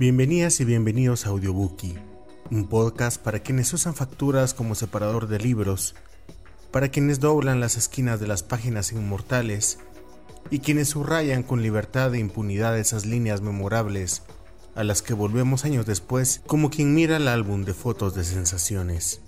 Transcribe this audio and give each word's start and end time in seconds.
Bienvenidas 0.00 0.60
y 0.60 0.64
bienvenidos 0.64 1.26
a 1.26 1.28
Audiobookie, 1.28 1.98
un 2.50 2.68
podcast 2.68 3.20
para 3.20 3.40
quienes 3.40 3.70
usan 3.74 3.94
facturas 3.94 4.54
como 4.54 4.74
separador 4.74 5.28
de 5.28 5.38
libros, 5.38 5.94
para 6.70 6.88
quienes 6.88 7.20
doblan 7.20 7.60
las 7.60 7.76
esquinas 7.76 8.18
de 8.18 8.26
las 8.26 8.42
páginas 8.42 8.92
inmortales 8.92 9.78
y 10.48 10.60
quienes 10.60 10.88
subrayan 10.88 11.42
con 11.42 11.60
libertad 11.60 12.14
e 12.14 12.18
impunidad 12.18 12.78
esas 12.78 13.04
líneas 13.04 13.42
memorables 13.42 14.22
a 14.74 14.84
las 14.84 15.02
que 15.02 15.12
volvemos 15.12 15.66
años 15.66 15.84
después 15.84 16.40
como 16.46 16.70
quien 16.70 16.94
mira 16.94 17.18
el 17.18 17.28
álbum 17.28 17.66
de 17.66 17.74
fotos 17.74 18.14
de 18.14 18.24
sensaciones. 18.24 19.20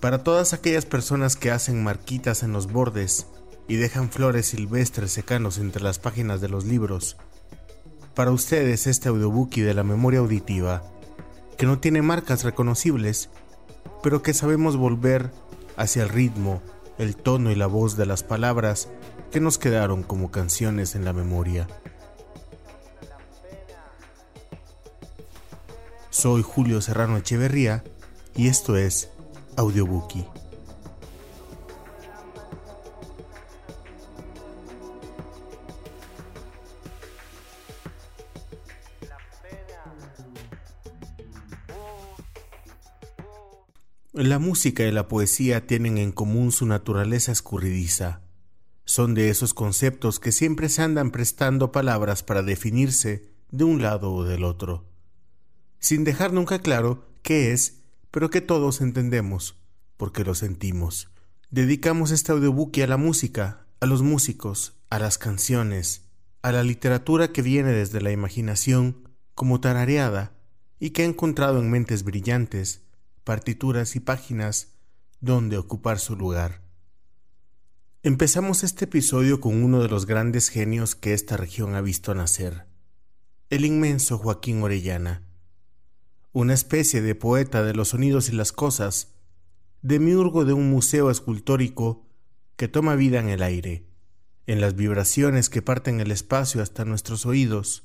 Para 0.00 0.22
todas 0.22 0.52
aquellas 0.52 0.84
personas 0.84 1.36
que 1.36 1.50
hacen 1.50 1.82
marquitas 1.82 2.42
en 2.42 2.52
los 2.52 2.70
bordes 2.70 3.26
y 3.68 3.76
dejan 3.76 4.10
flores 4.10 4.48
silvestres 4.48 5.12
secanos 5.12 5.56
entre 5.56 5.82
las 5.82 5.98
páginas 5.98 6.42
de 6.42 6.50
los 6.50 6.66
libros, 6.66 7.16
para 8.14 8.32
ustedes 8.32 8.86
este 8.86 9.08
audiobookie 9.08 9.62
de 9.62 9.74
la 9.74 9.84
memoria 9.84 10.20
auditiva, 10.20 10.82
que 11.56 11.66
no 11.66 11.78
tiene 11.78 12.02
marcas 12.02 12.44
reconocibles, 12.44 13.30
pero 14.02 14.22
que 14.22 14.34
sabemos 14.34 14.76
volver 14.76 15.30
hacia 15.76 16.02
el 16.02 16.08
ritmo, 16.08 16.62
el 16.98 17.16
tono 17.16 17.50
y 17.50 17.54
la 17.54 17.66
voz 17.66 17.96
de 17.96 18.06
las 18.06 18.22
palabras 18.22 18.88
que 19.30 19.40
nos 19.40 19.58
quedaron 19.58 20.02
como 20.02 20.30
canciones 20.30 20.94
en 20.94 21.04
la 21.04 21.12
memoria. 21.12 21.68
Soy 26.10 26.42
Julio 26.42 26.80
Serrano 26.82 27.16
Echeverría 27.16 27.84
y 28.34 28.48
esto 28.48 28.76
es 28.76 29.10
Audiobookie. 29.56 30.39
La 44.22 44.38
música 44.38 44.84
y 44.84 44.92
la 44.92 45.08
poesía 45.08 45.66
tienen 45.66 45.96
en 45.96 46.12
común 46.12 46.52
su 46.52 46.66
naturaleza 46.66 47.32
escurridiza. 47.32 48.20
Son 48.84 49.14
de 49.14 49.30
esos 49.30 49.54
conceptos 49.54 50.20
que 50.20 50.30
siempre 50.30 50.68
se 50.68 50.82
andan 50.82 51.10
prestando 51.10 51.72
palabras 51.72 52.22
para 52.22 52.42
definirse 52.42 53.32
de 53.50 53.64
un 53.64 53.80
lado 53.80 54.12
o 54.12 54.24
del 54.24 54.44
otro, 54.44 54.84
sin 55.78 56.04
dejar 56.04 56.34
nunca 56.34 56.58
claro 56.58 57.08
qué 57.22 57.52
es, 57.52 57.80
pero 58.10 58.28
que 58.28 58.42
todos 58.42 58.82
entendemos, 58.82 59.56
porque 59.96 60.22
lo 60.22 60.34
sentimos. 60.34 61.08
Dedicamos 61.48 62.10
este 62.10 62.32
audiobook 62.32 62.78
a 62.82 62.86
la 62.86 62.98
música, 62.98 63.64
a 63.80 63.86
los 63.86 64.02
músicos, 64.02 64.74
a 64.90 64.98
las 64.98 65.16
canciones, 65.16 66.10
a 66.42 66.52
la 66.52 66.62
literatura 66.62 67.32
que 67.32 67.40
viene 67.40 67.72
desde 67.72 68.02
la 68.02 68.12
imaginación, 68.12 69.08
como 69.34 69.62
tarareada, 69.62 70.34
y 70.78 70.90
que 70.90 71.04
ha 71.04 71.06
encontrado 71.06 71.58
en 71.58 71.70
mentes 71.70 72.04
brillantes, 72.04 72.82
partituras 73.24 73.96
y 73.96 74.00
páginas 74.00 74.74
donde 75.20 75.58
ocupar 75.58 75.98
su 75.98 76.16
lugar. 76.16 76.62
Empezamos 78.02 78.64
este 78.64 78.86
episodio 78.86 79.40
con 79.40 79.62
uno 79.62 79.82
de 79.82 79.88
los 79.88 80.06
grandes 80.06 80.48
genios 80.48 80.94
que 80.94 81.12
esta 81.12 81.36
región 81.36 81.74
ha 81.74 81.82
visto 81.82 82.14
nacer, 82.14 82.66
el 83.50 83.64
inmenso 83.66 84.16
Joaquín 84.16 84.62
Orellana, 84.62 85.22
una 86.32 86.54
especie 86.54 87.02
de 87.02 87.14
poeta 87.14 87.62
de 87.62 87.74
los 87.74 87.88
sonidos 87.88 88.30
y 88.30 88.32
las 88.32 88.52
cosas, 88.52 89.14
demiurgo 89.82 90.44
de 90.44 90.54
un 90.54 90.70
museo 90.70 91.10
escultórico 91.10 92.06
que 92.56 92.68
toma 92.68 92.94
vida 92.94 93.20
en 93.20 93.28
el 93.28 93.42
aire, 93.42 93.86
en 94.46 94.60
las 94.60 94.76
vibraciones 94.76 95.50
que 95.50 95.60
parten 95.60 96.00
el 96.00 96.10
espacio 96.10 96.62
hasta 96.62 96.86
nuestros 96.86 97.26
oídos, 97.26 97.84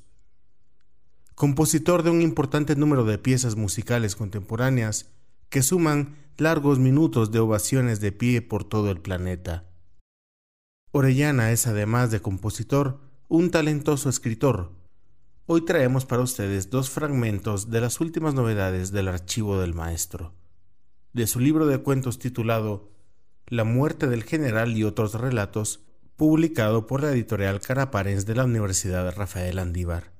compositor 1.34 2.02
de 2.02 2.10
un 2.10 2.22
importante 2.22 2.74
número 2.76 3.04
de 3.04 3.18
piezas 3.18 3.56
musicales 3.56 4.16
contemporáneas 4.16 5.10
que 5.48 5.62
suman 5.62 6.16
largos 6.36 6.78
minutos 6.78 7.30
de 7.30 7.38
ovaciones 7.38 8.00
de 8.00 8.12
pie 8.12 8.42
por 8.42 8.64
todo 8.64 8.90
el 8.90 9.00
planeta. 9.00 9.64
Orellana 10.92 11.52
es 11.52 11.66
además 11.66 12.10
de 12.10 12.20
compositor 12.20 13.00
un 13.28 13.50
talentoso 13.50 14.08
escritor. 14.08 14.72
Hoy 15.46 15.64
traemos 15.64 16.06
para 16.06 16.22
ustedes 16.22 16.70
dos 16.70 16.90
fragmentos 16.90 17.70
de 17.70 17.80
las 17.80 18.00
últimas 18.00 18.34
novedades 18.34 18.92
del 18.92 19.08
archivo 19.08 19.60
del 19.60 19.74
maestro, 19.74 20.34
de 21.12 21.26
su 21.26 21.40
libro 21.40 21.66
de 21.66 21.78
cuentos 21.78 22.18
titulado 22.18 22.90
La 23.46 23.64
muerte 23.64 24.08
del 24.08 24.24
general 24.24 24.76
y 24.76 24.84
otros 24.84 25.14
relatos, 25.14 25.80
publicado 26.16 26.86
por 26.86 27.02
la 27.02 27.12
editorial 27.12 27.60
Caraparens 27.60 28.26
de 28.26 28.34
la 28.34 28.44
Universidad 28.44 29.14
Rafael 29.14 29.58
Andívar, 29.58 30.12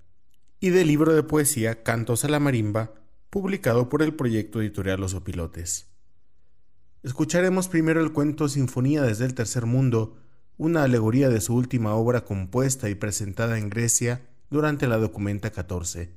y 0.60 0.70
del 0.70 0.88
libro 0.88 1.15
de 1.15 1.22
poesía 1.22 1.82
Cantos 1.82 2.25
a 2.25 2.28
la 2.28 2.38
Marimba, 2.38 2.94
publicado 3.31 3.88
por 3.88 4.03
el 4.03 4.14
proyecto 4.14 4.60
editorial 4.60 5.00
Los 5.00 5.14
Opilotes. 5.14 5.87
Escucharemos 7.03 7.69
primero 7.69 8.03
el 8.03 8.12
cuento 8.12 8.48
Sinfonía 8.48 9.03
desde 9.03 9.26
el 9.26 9.34
Tercer 9.34 9.66
Mundo, 9.66 10.19
una 10.56 10.84
alegoría 10.84 11.28
de 11.28 11.41
su 11.41 11.54
última 11.54 11.94
obra 11.94 12.25
compuesta 12.25 12.88
y 12.88 12.94
presentada 12.94 13.59
en 13.59 13.69
Grecia 13.69 14.26
durante 14.50 14.86
la 14.86 14.97
Documenta 14.97 15.50
14, 15.50 16.10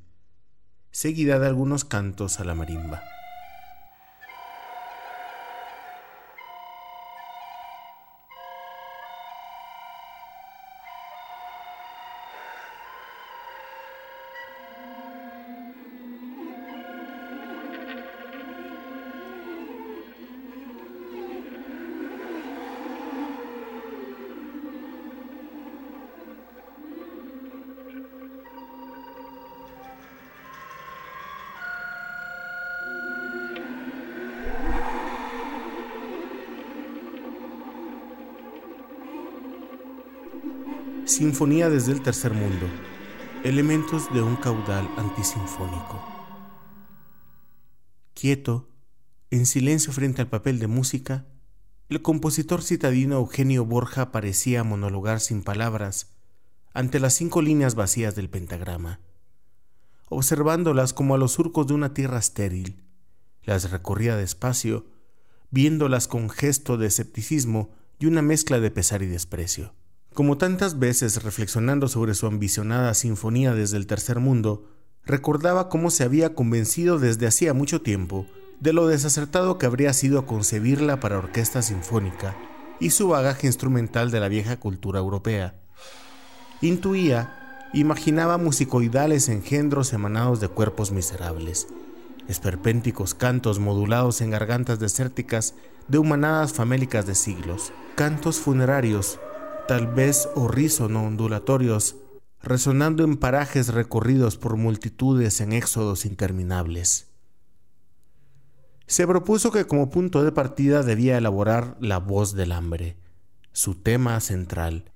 seguida 0.91 1.39
de 1.39 1.47
algunos 1.47 1.85
cantos 1.85 2.39
a 2.39 2.43
la 2.43 2.55
marimba. 2.55 3.03
Sinfonía 41.19 41.69
desde 41.69 41.91
el 41.91 42.01
tercer 42.01 42.33
mundo. 42.33 42.65
Elementos 43.43 44.07
de 44.13 44.21
un 44.21 44.37
caudal 44.37 44.89
antisinfónico. 44.95 46.01
Quieto, 48.13 48.69
en 49.29 49.45
silencio 49.45 49.91
frente 49.91 50.21
al 50.21 50.29
papel 50.29 50.59
de 50.59 50.67
música, 50.67 51.25
el 51.89 52.01
compositor 52.01 52.63
citadino 52.63 53.17
Eugenio 53.17 53.65
Borja 53.65 54.13
parecía 54.13 54.63
monologar 54.63 55.19
sin 55.19 55.43
palabras 55.43 56.07
ante 56.73 57.01
las 57.01 57.15
cinco 57.15 57.41
líneas 57.41 57.75
vacías 57.75 58.15
del 58.15 58.29
pentagrama, 58.29 59.01
observándolas 60.07 60.93
como 60.93 61.15
a 61.15 61.17
los 61.17 61.33
surcos 61.33 61.67
de 61.67 61.73
una 61.73 61.93
tierra 61.93 62.17
estéril. 62.17 62.81
Las 63.43 63.71
recorría 63.71 64.15
despacio, 64.15 64.85
viéndolas 65.51 66.07
con 66.07 66.29
gesto 66.29 66.77
de 66.77 66.87
escepticismo 66.87 67.71
y 67.99 68.05
una 68.05 68.21
mezcla 68.21 68.61
de 68.61 68.71
pesar 68.71 69.03
y 69.03 69.07
desprecio. 69.07 69.73
Como 70.19 70.37
tantas 70.37 70.79
veces 70.79 71.23
reflexionando 71.23 71.87
sobre 71.87 72.13
su 72.13 72.27
ambicionada 72.27 72.93
sinfonía 72.93 73.53
desde 73.53 73.77
el 73.77 73.87
tercer 73.87 74.19
mundo, 74.19 74.67
recordaba 75.05 75.69
cómo 75.69 75.91
se 75.91 76.03
había 76.03 76.35
convencido 76.35 76.99
desde 76.99 77.25
hacía 77.25 77.53
mucho 77.53 77.81
tiempo 77.81 78.25
de 78.59 78.73
lo 78.73 78.87
desacertado 78.87 79.57
que 79.57 79.65
habría 79.65 79.93
sido 79.93 80.25
concebirla 80.25 80.99
para 80.99 81.19
orquesta 81.19 81.61
sinfónica 81.61 82.35
y 82.81 82.89
su 82.89 83.07
bagaje 83.07 83.47
instrumental 83.47 84.11
de 84.11 84.19
la 84.19 84.27
vieja 84.27 84.59
cultura 84.59 84.99
europea. 84.99 85.55
Intuía, 86.59 87.69
imaginaba 87.73 88.37
musicoidales 88.37 89.29
engendros 89.29 89.93
emanados 89.93 90.41
de 90.41 90.49
cuerpos 90.49 90.91
miserables, 90.91 91.69
esperpénticos 92.27 93.13
cantos 93.13 93.59
modulados 93.59 94.19
en 94.19 94.31
gargantas 94.31 94.79
desérticas 94.79 95.55
de 95.87 95.97
humanadas 95.97 96.51
famélicas 96.51 97.05
de 97.05 97.15
siglos, 97.15 97.71
cantos 97.95 98.37
funerarios 98.37 99.17
tal 99.69 99.85
vez 99.85 100.27
horrísono 100.33 101.05
ondulatorios, 101.05 101.95
resonando 102.41 103.03
en 103.03 103.17
parajes 103.17 103.67
recorridos 103.67 104.35
por 104.35 104.57
multitudes 104.57 105.41
en 105.41 105.53
éxodos 105.53 106.05
interminables. 106.05 107.11
Se 108.87 109.05
propuso 109.05 109.51
que 109.51 109.67
como 109.67 109.91
punto 109.91 110.23
de 110.23 110.31
partida 110.31 110.81
debía 110.81 111.19
elaborar 111.19 111.77
la 111.79 111.99
voz 111.99 112.33
del 112.33 112.51
hambre, 112.51 112.97
su 113.51 113.75
tema 113.75 114.19
central, 114.21 114.91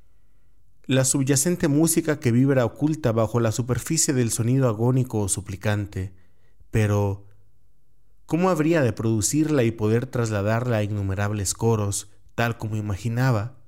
la 0.88 1.06
subyacente 1.06 1.68
música 1.68 2.20
que 2.20 2.32
vibra 2.32 2.66
oculta 2.66 3.12
bajo 3.12 3.40
la 3.40 3.52
superficie 3.52 4.16
del 4.16 4.32
sonido 4.32 4.68
agónico 4.68 5.20
o 5.20 5.30
suplicante, 5.30 6.16
pero 6.72 7.28
¿cómo 8.26 8.50
habría 8.50 8.82
de 8.82 8.92
producirla 8.92 9.62
y 9.66 9.70
poder 9.70 10.08
trasladarla 10.08 10.78
a 10.78 10.84
innumerables 10.84 11.54
coros, 11.54 12.10
tal 12.34 12.58
como 12.58 12.76
imaginaba? 12.76 13.63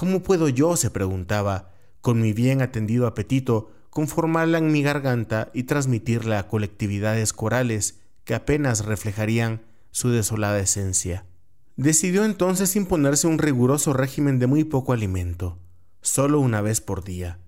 ¿Cómo 0.00 0.22
puedo 0.22 0.48
yo, 0.48 0.78
se 0.78 0.88
preguntaba, 0.88 1.74
con 2.00 2.22
mi 2.22 2.32
bien 2.32 2.62
atendido 2.62 3.06
apetito, 3.06 3.70
conformarla 3.90 4.56
en 4.56 4.72
mi 4.72 4.82
garganta 4.82 5.50
y 5.52 5.64
transmitirla 5.64 6.38
a 6.38 6.48
colectividades 6.48 7.34
corales 7.34 8.00
que 8.24 8.34
apenas 8.34 8.86
reflejarían 8.86 9.60
su 9.90 10.08
desolada 10.08 10.58
esencia. 10.58 11.26
Decidió 11.76 12.24
entonces 12.24 12.76
imponerse 12.76 13.26
un 13.26 13.36
riguroso 13.36 13.92
régimen 13.92 14.38
de 14.38 14.46
muy 14.46 14.64
poco 14.64 14.94
alimento, 14.94 15.58
solo 16.00 16.40
una 16.40 16.62
vez 16.62 16.80
por 16.80 17.04
día. 17.04 17.38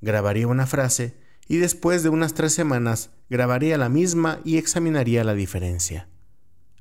Grabaría 0.00 0.46
una 0.46 0.68
frase 0.68 1.16
y 1.48 1.56
después 1.56 2.04
de 2.04 2.10
unas 2.10 2.34
tres 2.34 2.54
semanas 2.54 3.10
grabaría 3.28 3.76
la 3.78 3.88
misma 3.88 4.38
y 4.44 4.58
examinaría 4.58 5.24
la 5.24 5.34
diferencia. 5.34 6.08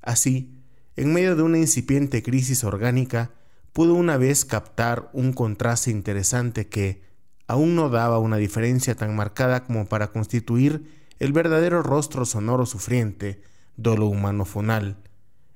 Así, 0.04 0.62
en 0.96 1.12
medio 1.12 1.36
de 1.36 1.42
una 1.42 1.58
incipiente 1.58 2.22
crisis 2.22 2.64
orgánica, 2.64 3.32
pudo 3.74 3.94
una 3.94 4.18
vez 4.18 4.46
captar 4.46 5.10
un 5.14 5.34
contraste 5.34 5.92
interesante 5.92 6.68
que 6.68 7.02
aún 7.48 7.76
no 7.76 7.90
daba 7.90 8.20
una 8.20 8.38
diferencia 8.38 8.96
tan 8.96 9.16
marcada 9.16 9.64
como 9.64 9.86
para 9.86 10.12
constituir 10.12 11.00
el 11.20 11.34
verdadero 11.34 11.82
rostro 11.82 12.26
sonoro 12.26 12.66
sufriente, 12.66 13.42
dolo 13.76 14.08
humano 14.08 14.46
fonal, 14.46 14.98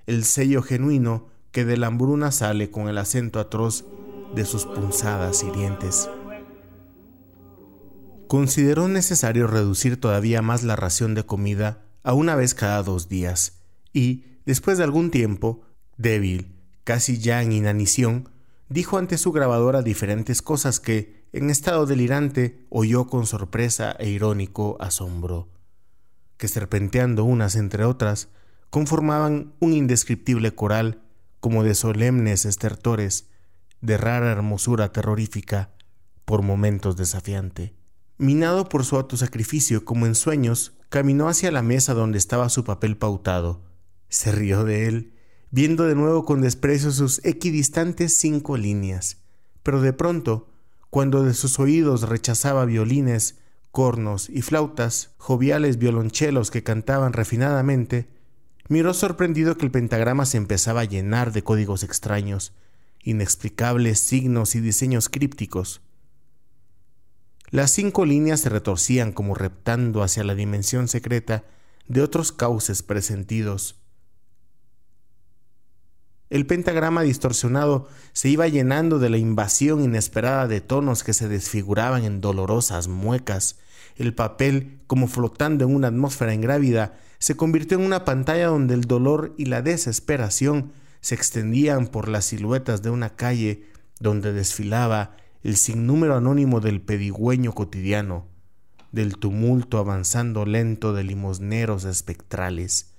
el 0.07 0.23
sello 0.23 0.61
genuino 0.61 1.27
que 1.51 1.65
de 1.65 1.77
la 1.77 1.87
hambruna 1.87 2.31
sale 2.31 2.71
con 2.71 2.87
el 2.87 2.97
acento 2.97 3.39
atroz 3.39 3.85
de 4.33 4.45
sus 4.45 4.65
punzadas 4.65 5.43
hirientes. 5.43 6.09
Consideró 8.27 8.87
necesario 8.87 9.45
reducir 9.45 10.01
todavía 10.01 10.41
más 10.41 10.63
la 10.63 10.75
ración 10.75 11.13
de 11.13 11.25
comida 11.25 11.83
a 12.01 12.13
una 12.13 12.35
vez 12.35 12.55
cada 12.55 12.81
dos 12.81 13.07
días, 13.07 13.61
y, 13.93 14.23
después 14.45 14.79
de 14.79 14.83
algún 14.83 15.11
tiempo, 15.11 15.61
débil, 15.97 16.52
casi 16.83 17.17
ya 17.17 17.41
en 17.41 17.51
inanición, 17.51 18.29
dijo 18.69 18.97
ante 18.97 19.17
su 19.17 19.31
grabadora 19.31 19.81
diferentes 19.81 20.41
cosas 20.41 20.79
que, 20.79 21.23
en 21.31 21.49
estado 21.49 21.85
delirante, 21.85 22.65
oyó 22.69 23.07
con 23.07 23.25
sorpresa 23.25 23.95
e 23.99 24.09
irónico 24.09 24.77
asombro, 24.79 25.49
que 26.37 26.47
serpenteando 26.47 27.23
unas 27.23 27.55
entre 27.55 27.85
otras, 27.85 28.29
conformaban 28.69 29.53
un 29.59 29.73
indescriptible 29.73 30.55
coral 30.55 31.01
como 31.39 31.63
de 31.63 31.75
solemnes 31.75 32.45
estertores, 32.45 33.29
de 33.81 33.97
rara 33.97 34.31
hermosura 34.31 34.91
terrorífica, 34.91 35.71
por 36.25 36.41
momentos 36.41 36.95
desafiante. 36.95 37.75
Minado 38.17 38.69
por 38.69 38.85
su 38.85 38.95
autosacrificio 38.95 39.83
como 39.83 40.05
en 40.05 40.15
sueños, 40.15 40.73
caminó 40.89 41.27
hacia 41.27 41.51
la 41.51 41.61
mesa 41.61 41.93
donde 41.93 42.17
estaba 42.17 42.49
su 42.49 42.63
papel 42.63 42.97
pautado. 42.97 43.61
Se 44.09 44.31
rió 44.31 44.63
de 44.63 44.87
él 44.87 45.12
viendo 45.53 45.83
de 45.83 45.93
nuevo 45.93 46.25
con 46.25 46.41
desprecio 46.41 46.89
sus 46.89 47.23
equidistantes 47.23 48.17
cinco 48.17 48.57
líneas. 48.57 49.17
Pero 49.61 49.81
de 49.81 49.93
pronto, 49.93 50.49
cuando 50.89 51.21
de 51.23 51.35
sus 51.35 51.59
oídos 51.59 52.09
rechazaba 52.09 52.65
violines, 52.65 53.37
cornos 53.69 54.31
y 54.31 54.41
flautas, 54.41 55.11
joviales 55.17 55.77
violonchelos 55.77 56.49
que 56.49 56.63
cantaban 56.63 57.13
refinadamente, 57.13 58.07
miró 58.67 58.95
sorprendido 58.95 59.55
que 59.55 59.65
el 59.65 59.71
pentagrama 59.71 60.25
se 60.25 60.37
empezaba 60.37 60.81
a 60.81 60.85
llenar 60.85 61.31
de 61.33 61.43
códigos 61.43 61.83
extraños, 61.83 62.53
inexplicables 63.03 63.99
signos 63.99 64.55
y 64.55 64.59
diseños 64.59 65.07
crípticos. 65.07 65.81
Las 67.51 67.69
cinco 67.69 68.07
líneas 68.07 68.39
se 68.39 68.49
retorcían 68.49 69.11
como 69.11 69.35
reptando 69.35 70.01
hacia 70.01 70.23
la 70.23 70.33
dimensión 70.33 70.87
secreta 70.87 71.43
de 71.87 72.01
otros 72.01 72.31
cauces 72.31 72.81
presentidos, 72.81 73.82
el 76.33 76.47
pentagrama 76.47 77.03
distorsionado 77.03 77.87
se 78.11 78.27
iba 78.27 78.47
llenando 78.47 78.97
de 78.97 79.11
la 79.11 79.19
invasión 79.19 79.83
inesperada 79.83 80.47
de 80.47 80.61
tonos 80.61 81.03
que 81.03 81.13
se 81.13 81.27
desfiguraban 81.27 82.05
en 82.05 82.21
dolorosas 82.21 82.87
muecas. 82.87 83.59
El 83.97 84.15
papel, 84.15 84.79
como 84.87 85.05
flotando 85.07 85.63
en 85.63 85.75
una 85.75 85.89
atmósfera 85.89 86.33
ingrávida, 86.33 86.97
se 87.19 87.35
convirtió 87.37 87.77
en 87.77 87.85
una 87.85 88.03
pantalla 88.03 88.47
donde 88.47 88.73
el 88.73 88.85
dolor 88.85 89.35
y 89.37 89.45
la 89.45 89.61
desesperación 89.61 90.71
se 91.01 91.13
extendían 91.13 91.85
por 91.85 92.09
las 92.09 92.25
siluetas 92.25 92.81
de 92.81 92.89
una 92.89 93.11
calle 93.15 93.65
donde 93.99 94.33
desfilaba 94.33 95.15
el 95.43 95.55
sinnúmero 95.55 96.15
anónimo 96.15 96.61
del 96.61 96.81
pedigüeño 96.81 97.53
cotidiano, 97.53 98.25
del 98.91 99.17
tumulto 99.17 99.77
avanzando 99.77 100.47
lento 100.47 100.93
de 100.93 101.03
limosneros 101.03 101.85
espectrales, 101.85 102.95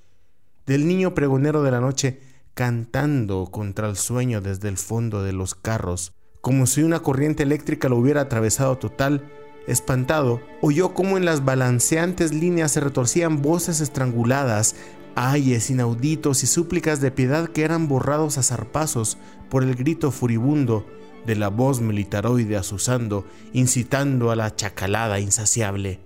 del 0.67 0.87
niño 0.87 1.15
pregonero 1.15 1.65
de 1.65 1.73
la 1.73 1.81
noche 1.81 2.21
cantando 2.55 3.47
contra 3.51 3.89
el 3.89 3.97
sueño 3.97 4.41
desde 4.41 4.69
el 4.69 4.79
fondo 4.79 5.23
de 5.23 5.33
los 5.33 5.55
carros, 5.55 6.12
como 6.41 6.67
si 6.67 6.83
una 6.83 7.01
corriente 7.01 7.43
eléctrica 7.43 7.89
lo 7.89 7.97
hubiera 7.97 8.23
atravesado 8.23 8.79
total. 8.79 9.25
Espantado, 9.67 10.41
oyó 10.61 10.95
cómo 10.95 11.17
en 11.17 11.25
las 11.25 11.45
balanceantes 11.45 12.33
líneas 12.33 12.73
se 12.73 12.81
retorcían 12.81 13.43
voces 13.43 13.81
estranguladas, 13.81 14.77
ayes 15.15 15.71
inauditos 15.71 16.43
y 16.43 16.47
súplicas 16.47 17.01
de 17.01 17.11
piedad 17.11 17.49
que 17.49 17.62
eran 17.62 17.89
borrados 17.89 18.39
a 18.39 18.43
zarpazos 18.43 19.17
por 19.49 19.62
el 19.62 19.75
grito 19.75 20.11
furibundo 20.11 20.87
de 21.27 21.37
la 21.37 21.49
voz 21.49 21.81
militaroide 21.81 22.56
asusando, 22.56 23.27
incitando 23.53 24.31
a 24.31 24.37
la 24.37 24.55
chacalada 24.55 25.21
insaciable. 25.21 26.01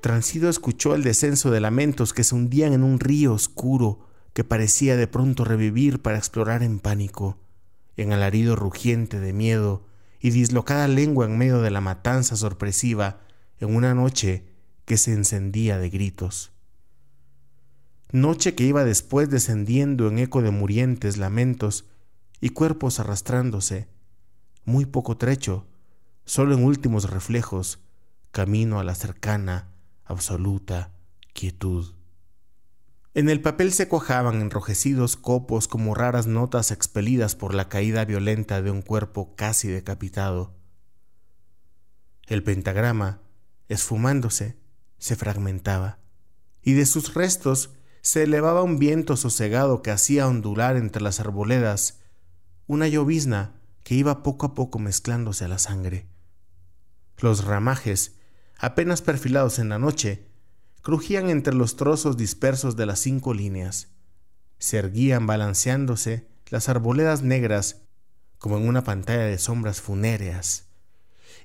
Transido 0.00 0.50
escuchó 0.50 0.96
el 0.96 1.04
descenso 1.04 1.52
de 1.52 1.60
lamentos 1.60 2.12
que 2.12 2.24
se 2.24 2.34
hundían 2.34 2.72
en 2.72 2.82
un 2.82 2.98
río 2.98 3.34
oscuro, 3.34 4.08
que 4.32 4.44
parecía 4.44 4.96
de 4.96 5.06
pronto 5.06 5.44
revivir 5.44 6.00
para 6.00 6.18
explorar 6.18 6.62
en 6.62 6.78
pánico, 6.78 7.38
en 7.96 8.12
alarido 8.12 8.56
rugiente 8.56 9.20
de 9.20 9.32
miedo 9.32 9.84
y 10.20 10.30
dislocada 10.30 10.88
lengua 10.88 11.26
en 11.26 11.36
medio 11.36 11.60
de 11.60 11.70
la 11.70 11.80
matanza 11.80 12.36
sorpresiva 12.36 13.20
en 13.58 13.74
una 13.74 13.94
noche 13.94 14.46
que 14.84 14.96
se 14.96 15.12
encendía 15.12 15.78
de 15.78 15.90
gritos. 15.90 16.52
Noche 18.10 18.54
que 18.54 18.64
iba 18.64 18.84
después 18.84 19.30
descendiendo 19.30 20.08
en 20.08 20.18
eco 20.18 20.42
de 20.42 20.50
murientes 20.50 21.16
lamentos 21.16 21.86
y 22.40 22.50
cuerpos 22.50 23.00
arrastrándose, 23.00 23.88
muy 24.64 24.86
poco 24.86 25.16
trecho, 25.16 25.66
solo 26.24 26.54
en 26.54 26.64
últimos 26.64 27.10
reflejos, 27.10 27.80
camino 28.30 28.78
a 28.78 28.84
la 28.84 28.94
cercana, 28.94 29.72
absoluta 30.04 30.92
quietud. 31.32 31.94
En 33.14 33.28
el 33.28 33.42
papel 33.42 33.72
se 33.72 33.88
cuajaban 33.88 34.40
enrojecidos 34.40 35.16
copos 35.16 35.68
como 35.68 35.94
raras 35.94 36.26
notas 36.26 36.70
expelidas 36.70 37.34
por 37.34 37.54
la 37.54 37.68
caída 37.68 38.06
violenta 38.06 38.62
de 38.62 38.70
un 38.70 38.80
cuerpo 38.80 39.34
casi 39.36 39.68
decapitado. 39.68 40.54
El 42.26 42.42
pentagrama, 42.42 43.20
esfumándose, 43.68 44.56
se 44.98 45.16
fragmentaba, 45.16 45.98
y 46.62 46.72
de 46.72 46.86
sus 46.86 47.12
restos 47.12 47.70
se 48.00 48.22
elevaba 48.22 48.62
un 48.62 48.78
viento 48.78 49.18
sosegado 49.18 49.82
que 49.82 49.90
hacía 49.90 50.26
ondular 50.26 50.76
entre 50.76 51.02
las 51.02 51.20
arboledas 51.20 52.00
una 52.66 52.88
llovizna 52.88 53.52
que 53.84 53.94
iba 53.94 54.22
poco 54.22 54.46
a 54.46 54.54
poco 54.54 54.78
mezclándose 54.78 55.44
a 55.44 55.48
la 55.48 55.58
sangre. 55.58 56.06
Los 57.18 57.44
ramajes, 57.44 58.14
apenas 58.58 59.02
perfilados 59.02 59.58
en 59.58 59.68
la 59.68 59.78
noche, 59.78 60.31
crujían 60.82 61.30
entre 61.30 61.54
los 61.54 61.76
trozos 61.76 62.16
dispersos 62.16 62.76
de 62.76 62.86
las 62.86 62.98
cinco 62.98 63.34
líneas. 63.34 63.88
Se 64.58 64.78
erguían 64.78 65.26
balanceándose 65.26 66.26
las 66.50 66.68
arboledas 66.68 67.22
negras 67.22 67.82
como 68.38 68.58
en 68.58 68.68
una 68.68 68.82
pantalla 68.84 69.24
de 69.24 69.38
sombras 69.38 69.80
funéreas, 69.80 70.66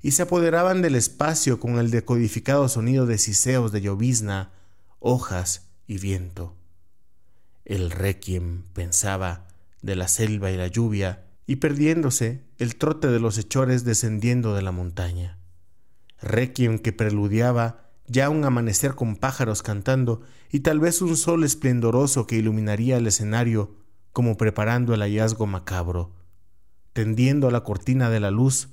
y 0.01 0.12
se 0.12 0.24
apoderaban 0.24 0.82
del 0.82 0.96
espacio 0.96 1.60
con 1.60 1.77
el 1.77 1.91
decodificado 1.91 2.67
sonido 2.70 3.06
de 3.06 3.17
siseos 3.20 3.72
de 3.72 3.82
llovizna, 3.82 4.51
hojas 5.00 5.67
y 5.86 6.00
viento. 6.00 6.56
El 7.65 7.91
requiem, 7.91 8.63
pensaba, 8.74 9.48
de 9.82 9.96
la 9.96 10.08
selva 10.08 10.51
y 10.51 10.58
la 10.58 10.67
lluvia, 10.67 11.25
y 11.46 11.58
perdiéndose 11.58 12.44
el 12.58 12.75
trote 12.75 13.08
de 13.08 13.20
los 13.20 13.38
hechores 13.38 13.86
descendiendo 13.86 14.56
de 14.56 14.62
la 14.62 14.72
montaña. 14.72 15.38
Requiem 16.20 16.79
que 16.79 16.94
preludiaba 16.94 17.87
ya 18.07 18.29
un 18.29 18.45
amanecer 18.45 18.95
con 18.95 19.15
pájaros 19.15 19.61
cantando 19.61 20.21
y 20.49 20.61
tal 20.61 20.79
vez 20.79 21.01
un 21.01 21.15
sol 21.17 21.43
esplendoroso 21.43 22.25
que 22.25 22.37
iluminaría 22.37 22.97
el 22.97 23.07
escenario 23.07 23.75
como 24.13 24.37
preparando 24.37 24.93
el 24.93 25.01
hallazgo 25.01 25.45
macabro, 25.45 26.15
tendiendo 26.93 27.51
la 27.51 27.63
cortina 27.63 28.09
de 28.09 28.19
la 28.19 28.31
luz 28.31 28.69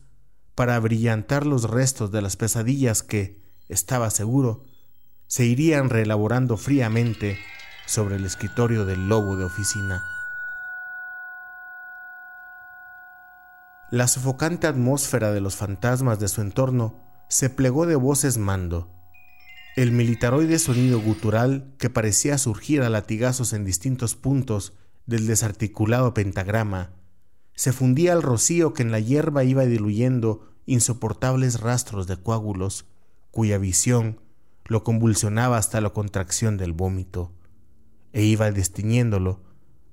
para 0.54 0.78
brillantar 0.78 1.46
los 1.46 1.68
restos 1.68 2.12
de 2.12 2.22
las 2.22 2.36
pesadillas 2.36 3.02
que, 3.02 3.42
estaba 3.68 4.10
seguro, 4.10 4.64
se 5.26 5.44
irían 5.46 5.90
reelaborando 5.90 6.56
fríamente 6.56 7.38
sobre 7.86 8.16
el 8.16 8.24
escritorio 8.24 8.84
del 8.84 9.08
lobo 9.08 9.36
de 9.36 9.44
oficina. 9.44 10.04
La 13.90 14.06
sofocante 14.06 14.66
atmósfera 14.66 15.32
de 15.32 15.40
los 15.40 15.56
fantasmas 15.56 16.18
de 16.18 16.28
su 16.28 16.40
entorno 16.40 16.94
se 17.28 17.50
plegó 17.50 17.86
de 17.86 17.96
voces 17.96 18.38
mando, 18.38 18.93
el 19.76 19.90
militaroide 19.90 20.58
sonido 20.58 21.00
gutural 21.00 21.74
que 21.78 21.90
parecía 21.90 22.38
surgir 22.38 22.82
a 22.82 22.90
latigazos 22.90 23.52
en 23.52 23.64
distintos 23.64 24.14
puntos 24.14 24.74
del 25.06 25.26
desarticulado 25.26 26.14
pentagrama 26.14 26.92
se 27.54 27.72
fundía 27.72 28.12
al 28.12 28.22
rocío 28.22 28.72
que 28.74 28.82
en 28.82 28.90
la 28.90 29.00
hierba 29.00 29.44
iba 29.44 29.64
diluyendo 29.64 30.48
insoportables 30.66 31.60
rastros 31.60 32.06
de 32.06 32.16
coágulos, 32.16 32.86
cuya 33.30 33.58
visión 33.58 34.20
lo 34.64 34.82
convulsionaba 34.82 35.56
hasta 35.56 35.80
la 35.80 35.90
contracción 35.90 36.56
del 36.56 36.72
vómito, 36.72 37.32
e 38.12 38.22
iba 38.22 38.50
destiñéndolo, 38.50 39.42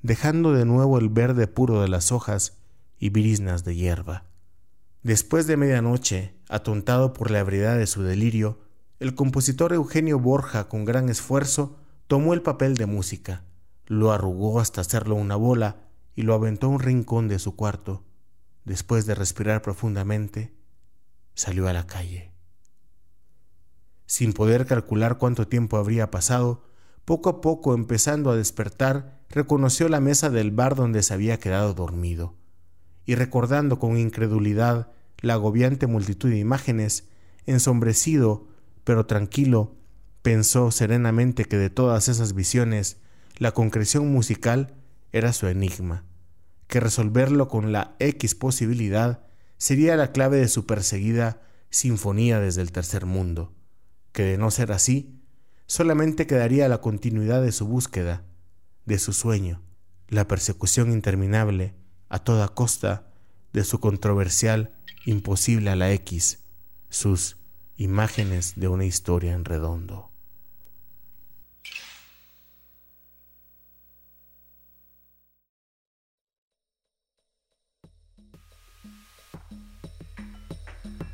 dejando 0.01 0.53
de 0.53 0.65
nuevo 0.65 0.97
el 0.97 1.09
verde 1.09 1.47
puro 1.47 1.81
de 1.81 1.87
las 1.87 2.11
hojas 2.11 2.57
y 2.97 3.09
brisnas 3.09 3.63
de 3.63 3.75
hierba. 3.75 4.25
Después 5.03 5.45
de 5.47 5.57
medianoche, 5.57 6.35
atontado 6.47 7.13
por 7.13 7.31
la 7.31 7.39
ebriedad 7.39 7.77
de 7.77 7.87
su 7.87 8.01
delirio, 8.03 8.59
el 9.01 9.15
compositor 9.15 9.73
Eugenio 9.73 10.19
Borja, 10.19 10.69
con 10.69 10.85
gran 10.85 11.09
esfuerzo, 11.09 11.75
tomó 12.05 12.35
el 12.35 12.43
papel 12.43 12.75
de 12.75 12.85
música, 12.85 13.43
lo 13.87 14.11
arrugó 14.11 14.59
hasta 14.59 14.81
hacerlo 14.81 15.15
una 15.15 15.35
bola 15.35 15.87
y 16.13 16.21
lo 16.21 16.35
aventó 16.35 16.67
a 16.67 16.69
un 16.69 16.79
rincón 16.79 17.27
de 17.27 17.39
su 17.39 17.55
cuarto. 17.55 18.03
Después 18.63 19.07
de 19.07 19.15
respirar 19.15 19.63
profundamente, 19.63 20.53
salió 21.33 21.67
a 21.67 21.73
la 21.73 21.87
calle. 21.87 22.31
Sin 24.05 24.33
poder 24.33 24.67
calcular 24.67 25.17
cuánto 25.17 25.47
tiempo 25.47 25.77
habría 25.77 26.11
pasado, 26.11 26.67
poco 27.03 27.31
a 27.31 27.41
poco, 27.41 27.73
empezando 27.73 28.29
a 28.29 28.35
despertar, 28.35 29.23
reconoció 29.29 29.89
la 29.89 29.99
mesa 29.99 30.29
del 30.29 30.51
bar 30.51 30.75
donde 30.75 31.01
se 31.01 31.15
había 31.15 31.39
quedado 31.39 31.73
dormido, 31.73 32.35
y 33.07 33.15
recordando 33.15 33.79
con 33.79 33.97
incredulidad 33.97 34.91
la 35.21 35.33
agobiante 35.33 35.87
multitud 35.87 36.29
de 36.29 36.37
imágenes, 36.37 37.09
ensombrecido 37.47 38.50
pero 38.83 39.05
tranquilo, 39.05 39.75
pensó 40.21 40.71
serenamente 40.71 41.45
que 41.45 41.57
de 41.57 41.69
todas 41.69 42.07
esas 42.07 42.33
visiones, 42.33 42.97
la 43.37 43.53
concreción 43.53 44.11
musical 44.11 44.75
era 45.11 45.33
su 45.33 45.47
enigma, 45.47 46.03
que 46.67 46.79
resolverlo 46.79 47.47
con 47.47 47.71
la 47.71 47.95
X 47.99 48.35
posibilidad 48.35 49.23
sería 49.57 49.95
la 49.95 50.11
clave 50.11 50.37
de 50.37 50.47
su 50.47 50.65
perseguida 50.65 51.41
sinfonía 51.69 52.39
desde 52.39 52.61
el 52.61 52.71
tercer 52.71 53.05
mundo, 53.05 53.53
que 54.11 54.23
de 54.23 54.37
no 54.37 54.51
ser 54.51 54.71
así, 54.71 55.21
solamente 55.67 56.27
quedaría 56.27 56.67
la 56.67 56.81
continuidad 56.81 57.41
de 57.41 57.51
su 57.51 57.65
búsqueda, 57.67 58.23
de 58.85 58.99
su 58.99 59.13
sueño, 59.13 59.61
la 60.07 60.27
persecución 60.27 60.91
interminable, 60.91 61.73
a 62.09 62.19
toda 62.19 62.49
costa, 62.49 63.07
de 63.53 63.63
su 63.63 63.79
controversial 63.79 64.73
imposible 65.05 65.69
a 65.69 65.75
la 65.75 65.91
X, 65.91 66.39
sus 66.89 67.37
imágenes 67.81 68.53
de 68.57 68.67
una 68.67 68.85
historia 68.85 69.33
en 69.33 69.43
redondo. 69.43 70.11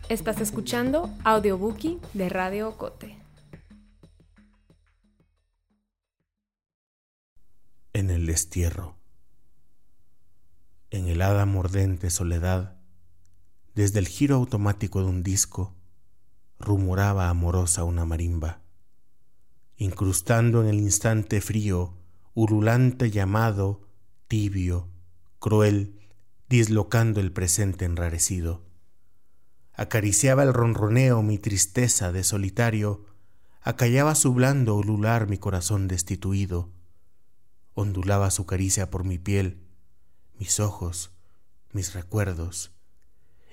Estás 0.09 0.41
escuchando 0.41 1.09
Audiobookie 1.23 2.01
de 2.13 2.27
Radio 2.27 2.77
Cote. 2.77 3.17
En 7.93 8.09
el 8.09 8.25
destierro. 8.25 8.97
En 10.89 11.07
helada 11.07 11.45
mordente 11.45 12.09
soledad, 12.09 12.75
desde 13.73 13.99
el 13.99 14.07
giro 14.09 14.35
automático 14.35 14.99
de 14.99 15.07
un 15.07 15.23
disco, 15.23 15.76
rumoraba 16.59 17.29
amorosa 17.29 17.83
una 17.83 18.05
marimba, 18.05 18.61
incrustando 19.77 20.61
en 20.61 20.69
el 20.69 20.79
instante 20.79 21.41
frío, 21.41 21.97
ululante 22.33 23.11
llamado, 23.11 23.81
tibio, 24.27 24.89
cruel, 25.39 25.99
dislocando 26.49 27.19
el 27.19 27.31
presente 27.31 27.85
enrarecido. 27.85 28.65
Acariciaba 29.73 30.43
el 30.43 30.53
ronroneo 30.53 31.21
mi 31.21 31.37
tristeza 31.37 32.11
de 32.11 32.23
solitario, 32.23 33.05
acallaba 33.61 34.15
su 34.15 34.33
blando 34.33 34.75
ulular 34.75 35.27
mi 35.27 35.37
corazón 35.37 35.87
destituido, 35.87 36.71
ondulaba 37.73 38.31
su 38.31 38.45
caricia 38.45 38.89
por 38.89 39.03
mi 39.03 39.19
piel, 39.19 39.61
mis 40.39 40.59
ojos, 40.59 41.11
mis 41.73 41.93
recuerdos. 41.93 42.71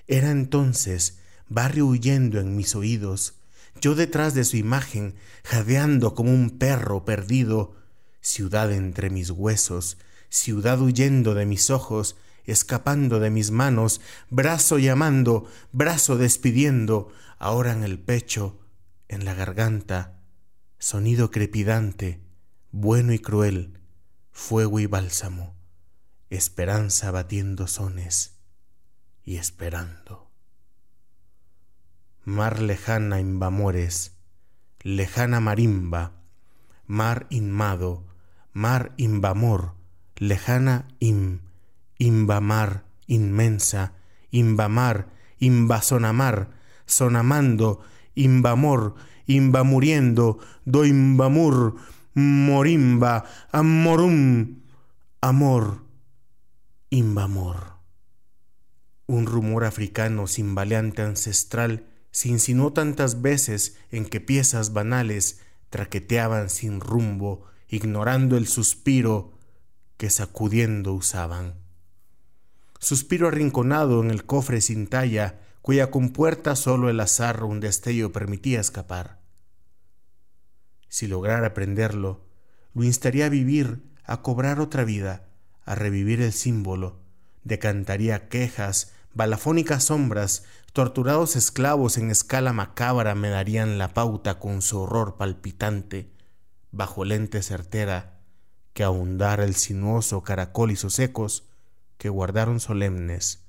Era 0.06 0.30
entonces 0.30 1.18
barrio 1.48 1.86
huyendo 1.86 2.40
en 2.40 2.56
mis 2.56 2.74
oídos, 2.74 3.34
yo 3.80 3.94
detrás 3.94 4.34
de 4.34 4.44
su 4.44 4.56
imagen, 4.56 5.14
jadeando 5.44 6.14
como 6.14 6.32
un 6.32 6.58
perro 6.58 7.04
perdido, 7.04 7.74
ciudad 8.20 8.72
entre 8.72 9.10
mis 9.10 9.30
huesos, 9.30 9.98
ciudad 10.28 10.80
huyendo 10.80 11.34
de 11.34 11.46
mis 11.46 11.70
ojos, 11.70 12.16
escapando 12.44 13.20
de 13.20 13.30
mis 13.30 13.50
manos, 13.50 14.00
brazo 14.30 14.78
llamando, 14.78 15.46
brazo 15.72 16.16
despidiendo, 16.16 17.12
ahora 17.38 17.72
en 17.72 17.82
el 17.82 17.98
pecho, 17.98 18.60
en 19.08 19.24
la 19.24 19.34
garganta, 19.34 20.20
sonido 20.78 21.30
crepidante, 21.30 22.20
bueno 22.70 23.12
y 23.12 23.18
cruel, 23.18 23.80
fuego 24.32 24.80
y 24.80 24.86
bálsamo, 24.86 25.54
esperanza 26.30 27.10
batiendo 27.10 27.66
sones 27.66 28.34
y 29.24 29.36
esperando. 29.36 30.33
Mar 32.24 32.62
lejana 32.62 33.20
imbamores, 33.20 34.16
lejana 34.82 35.40
marimba, 35.40 36.12
mar 36.86 37.26
inmado, 37.28 38.06
mar 38.54 38.92
imbamor, 38.96 39.74
lejana 40.16 40.88
im 41.00 41.40
imbamar 41.98 42.84
inmensa, 43.06 43.92
imbamar, 44.30 45.08
imbasonamar, 45.38 46.48
sonamando, 46.86 47.80
imbamor, 48.14 48.94
imbamuriendo, 49.26 50.38
doimbamur, 50.64 51.76
morimba, 52.14 53.24
amorum, 53.52 54.62
amor, 55.20 55.84
imbamor. 56.88 57.74
Un 59.06 59.26
rumor 59.26 59.64
africano 59.64 60.26
cimbaleante 60.26 61.02
ancestral 61.02 61.84
se 62.14 62.30
insinuó 62.30 62.72
tantas 62.72 63.20
veces 63.20 63.76
en 63.90 64.06
que 64.06 64.22
piezas 64.22 64.72
banales 64.72 65.40
traqueteaban 65.68 66.48
sin 66.48 66.80
rumbo, 66.80 67.44
ignorando 67.68 68.38
el 68.38 68.46
suspiro 68.46 69.34
que 69.98 70.08
sacudiendo 70.08 70.94
usaban 70.94 71.64
suspiro 72.84 73.28
arrinconado 73.28 74.02
en 74.02 74.10
el 74.10 74.26
cofre 74.26 74.60
sin 74.60 74.86
talla, 74.86 75.40
cuya 75.62 75.90
compuerta 75.90 76.54
solo 76.54 76.90
el 76.90 77.00
azar 77.00 77.42
un 77.44 77.58
destello 77.58 78.12
permitía 78.12 78.60
escapar. 78.60 79.20
Si 80.88 81.06
lograra 81.06 81.48
aprenderlo, 81.48 82.26
lo 82.74 82.84
instaría 82.84 83.26
a 83.26 83.30
vivir, 83.30 83.82
a 84.04 84.20
cobrar 84.20 84.60
otra 84.60 84.84
vida, 84.84 85.26
a 85.64 85.74
revivir 85.74 86.20
el 86.20 86.34
símbolo, 86.34 87.00
decantaría 87.42 88.28
quejas, 88.28 88.92
balafónicas 89.14 89.84
sombras, 89.84 90.44
torturados 90.72 91.36
esclavos 91.36 91.98
en 91.98 92.10
escala 92.10 92.52
macabra 92.52 93.14
me 93.14 93.28
darían 93.28 93.78
la 93.78 93.94
pauta 93.94 94.38
con 94.38 94.60
su 94.60 94.80
horror 94.80 95.16
palpitante, 95.16 96.12
bajo 96.72 97.04
lente 97.04 97.42
certera, 97.42 98.20
que 98.72 98.82
ahondara 98.82 99.44
el 99.44 99.54
sinuoso 99.54 100.22
caracol 100.22 100.72
y 100.72 100.76
sus 100.76 100.98
ecos, 100.98 101.48
que 101.96 102.08
guardaron 102.08 102.58
solemnes, 102.58 103.44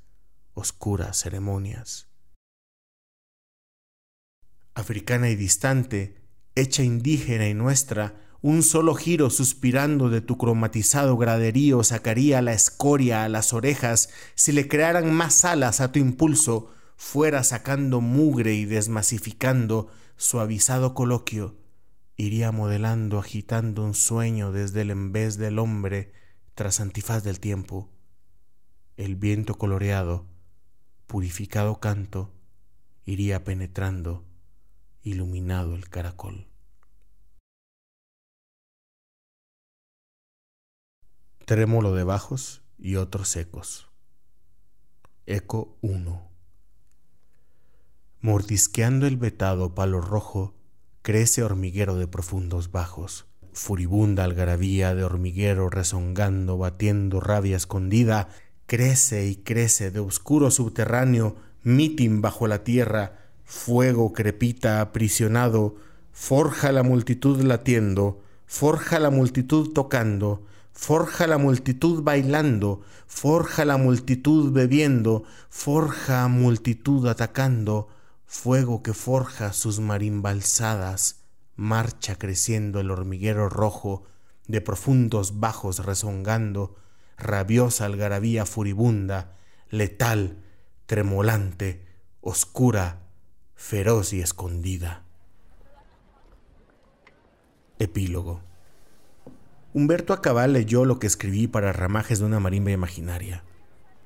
oscuras 0.53 1.17
ceremonias. 1.17 2.07
Africana 4.75 5.29
y 5.29 5.35
distante, 5.35 6.21
hecha 6.53 6.83
indígena 6.83 7.47
y 7.47 7.53
nuestra, 7.53 8.24
un 8.45 8.61
solo 8.61 8.93
giro 8.93 9.31
suspirando 9.31 10.11
de 10.11 10.21
tu 10.21 10.37
cromatizado 10.37 11.17
graderío 11.17 11.83
sacaría 11.83 12.43
la 12.43 12.53
escoria 12.53 13.23
a 13.23 13.27
las 13.27 13.53
orejas 13.53 14.09
si 14.35 14.51
le 14.51 14.67
crearan 14.67 15.11
más 15.11 15.45
alas 15.45 15.81
a 15.81 15.91
tu 15.91 15.97
impulso, 15.97 16.71
fuera 16.95 17.43
sacando 17.43 18.01
mugre 18.01 18.53
y 18.53 18.65
desmasificando 18.65 19.87
suavizado 20.15 20.93
coloquio, 20.93 21.55
iría 22.17 22.51
modelando, 22.51 23.17
agitando 23.17 23.83
un 23.83 23.95
sueño 23.95 24.51
desde 24.51 24.81
el 24.81 24.93
vez 25.09 25.39
del 25.39 25.57
hombre 25.57 26.11
tras 26.53 26.79
antifaz 26.79 27.23
del 27.23 27.39
tiempo 27.39 27.89
el 28.95 29.15
viento 29.15 29.55
coloreado, 29.55 30.27
purificado 31.07 31.79
canto, 31.79 32.31
iría 33.05 33.43
penetrando, 33.43 34.23
iluminado 35.01 35.73
el 35.73 35.89
caracol. 35.89 36.45
Trémolo 41.45 41.93
de 41.93 42.03
bajos 42.03 42.63
y 42.79 42.95
otros 42.95 43.29
secos. 43.29 43.87
Eco 45.27 45.77
1. 45.81 46.27
Mordisqueando 48.19 49.05
el 49.05 49.17
vetado 49.17 49.75
palo 49.75 50.01
rojo, 50.01 50.55
crece 51.03 51.43
hormiguero 51.43 51.97
de 51.97 52.07
profundos 52.07 52.71
bajos. 52.71 53.27
Furibunda 53.53 54.23
algarabía 54.23 54.95
de 54.95 55.03
hormiguero 55.03 55.69
rezongando, 55.69 56.57
batiendo 56.57 57.19
rabia 57.19 57.57
escondida, 57.57 58.29
crece 58.65 59.27
y 59.27 59.35
crece 59.35 59.91
de 59.91 59.99
oscuro 59.99 60.49
subterráneo, 60.49 61.35
mitin 61.61 62.21
bajo 62.21 62.47
la 62.47 62.63
tierra, 62.63 63.19
fuego 63.43 64.13
crepita 64.13 64.81
aprisionado, 64.81 65.75
forja 66.11 66.71
la 66.71 66.81
multitud 66.81 67.39
latiendo, 67.43 68.23
forja 68.47 68.97
la 68.99 69.11
multitud 69.11 69.73
tocando, 69.73 70.47
forja 70.75 71.25
la 71.25 71.37
multitud 71.37 72.03
bailando, 72.03 72.81
forja 73.07 73.65
la 73.65 73.77
multitud 73.77 74.51
bebiendo, 74.51 75.23
forja 75.49 76.27
multitud 76.27 77.07
atacando, 77.07 77.87
fuego 78.25 78.83
que 78.83 78.93
forja 78.93 79.53
sus 79.53 79.79
marimbalsadas, 79.79 81.21
marcha 81.55 82.17
creciendo 82.17 82.81
el 82.81 82.91
hormiguero 82.91 83.49
rojo, 83.49 84.03
de 84.47 84.61
profundos 84.61 85.39
bajos 85.39 85.83
rezongando, 85.83 86.75
rabiosa 87.17 87.85
algarabía 87.85 88.45
furibunda, 88.45 89.37
letal, 89.69 90.43
tremolante, 90.85 91.87
oscura, 92.21 93.07
feroz 93.55 94.11
y 94.13 94.21
escondida. 94.21 95.03
Epílogo. 97.79 98.41
Humberto 99.75 100.13
Acabal 100.13 100.53
leyó 100.53 100.85
lo 100.85 100.99
que 100.99 101.07
escribí 101.07 101.47
para 101.47 101.73
ramajes 101.73 102.19
de 102.19 102.25
una 102.25 102.39
marimba 102.39 102.71
imaginaria. 102.71 103.43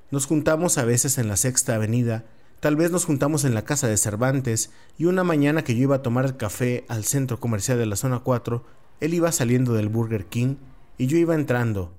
Nos 0.09 0.25
juntamos 0.25 0.79
a 0.79 0.83
veces 0.83 1.19
en 1.19 1.27
la 1.27 1.37
Sexta 1.37 1.75
Avenida, 1.75 2.25
tal 2.59 2.75
vez 2.75 2.89
nos 2.89 3.05
juntamos 3.05 3.45
en 3.45 3.53
la 3.53 3.65
casa 3.65 3.87
de 3.87 3.97
Cervantes, 3.97 4.71
y 4.97 5.05
una 5.05 5.23
mañana 5.23 5.63
que 5.63 5.75
yo 5.75 5.83
iba 5.83 5.97
a 5.97 6.01
tomar 6.01 6.25
el 6.25 6.37
café 6.37 6.85
al 6.87 7.03
centro 7.03 7.39
comercial 7.39 7.77
de 7.77 7.85
la 7.85 7.97
zona 7.97 8.17
4, 8.17 8.65
él 8.99 9.13
iba 9.13 9.31
saliendo 9.31 9.73
del 9.73 9.89
Burger 9.89 10.25
King 10.25 10.55
y 10.97 11.05
yo 11.05 11.19
iba 11.19 11.35
entrando. 11.35 11.93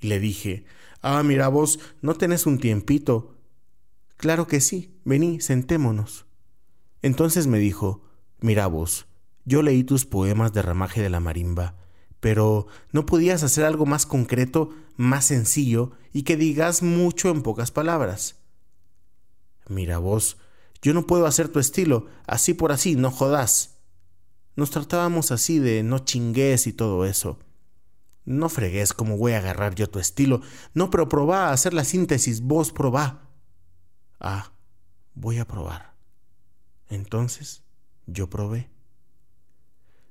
Y 0.00 0.06
le 0.06 0.20
dije, 0.20 0.64
Ah, 1.02 1.24
mira 1.24 1.48
vos, 1.48 1.80
¿no 2.02 2.14
tenés 2.14 2.46
un 2.46 2.58
tiempito? 2.58 3.34
Claro 4.18 4.46
que 4.46 4.60
sí, 4.60 4.94
vení, 5.04 5.40
sentémonos. 5.40 6.26
Entonces 7.02 7.48
me 7.48 7.58
dijo, 7.58 8.04
Mira 8.38 8.68
vos, 8.68 9.08
yo 9.44 9.62
leí 9.62 9.82
tus 9.82 10.06
poemas 10.06 10.52
de 10.52 10.62
ramaje 10.62 11.02
de 11.02 11.10
la 11.10 11.18
marimba, 11.18 11.74
pero 12.20 12.66
¿no 12.92 13.06
podías 13.06 13.42
hacer 13.42 13.64
algo 13.64 13.86
más 13.86 14.06
concreto, 14.06 14.70
más 14.96 15.24
sencillo 15.24 15.92
y 16.12 16.22
que 16.22 16.36
digas 16.36 16.82
mucho 16.82 17.30
en 17.30 17.42
pocas 17.42 17.70
palabras? 17.70 18.36
Mira 19.68 19.98
vos, 19.98 20.36
yo 20.82 20.94
no 20.94 21.06
puedo 21.06 21.26
hacer 21.26 21.48
tu 21.48 21.58
estilo, 21.58 22.06
así 22.26 22.54
por 22.54 22.72
así, 22.72 22.96
no 22.96 23.10
jodas. 23.10 23.78
Nos 24.56 24.70
tratábamos 24.70 25.30
así 25.30 25.58
de 25.58 25.82
no 25.82 26.00
chingues 26.00 26.66
y 26.66 26.72
todo 26.72 27.04
eso. 27.06 27.38
No 28.24 28.48
fregues 28.48 28.92
cómo 28.92 29.16
voy 29.16 29.32
a 29.32 29.38
agarrar 29.38 29.74
yo 29.74 29.88
tu 29.88 29.98
estilo. 29.98 30.42
No, 30.74 30.90
pero 30.90 31.08
probá 31.08 31.48
a 31.48 31.52
hacer 31.52 31.72
la 31.72 31.84
síntesis, 31.84 32.42
vos 32.42 32.72
probá. 32.72 33.30
Ah, 34.18 34.52
voy 35.14 35.38
a 35.38 35.46
probar. 35.46 35.94
Entonces, 36.88 37.62
yo 38.06 38.28
probé. 38.28 38.70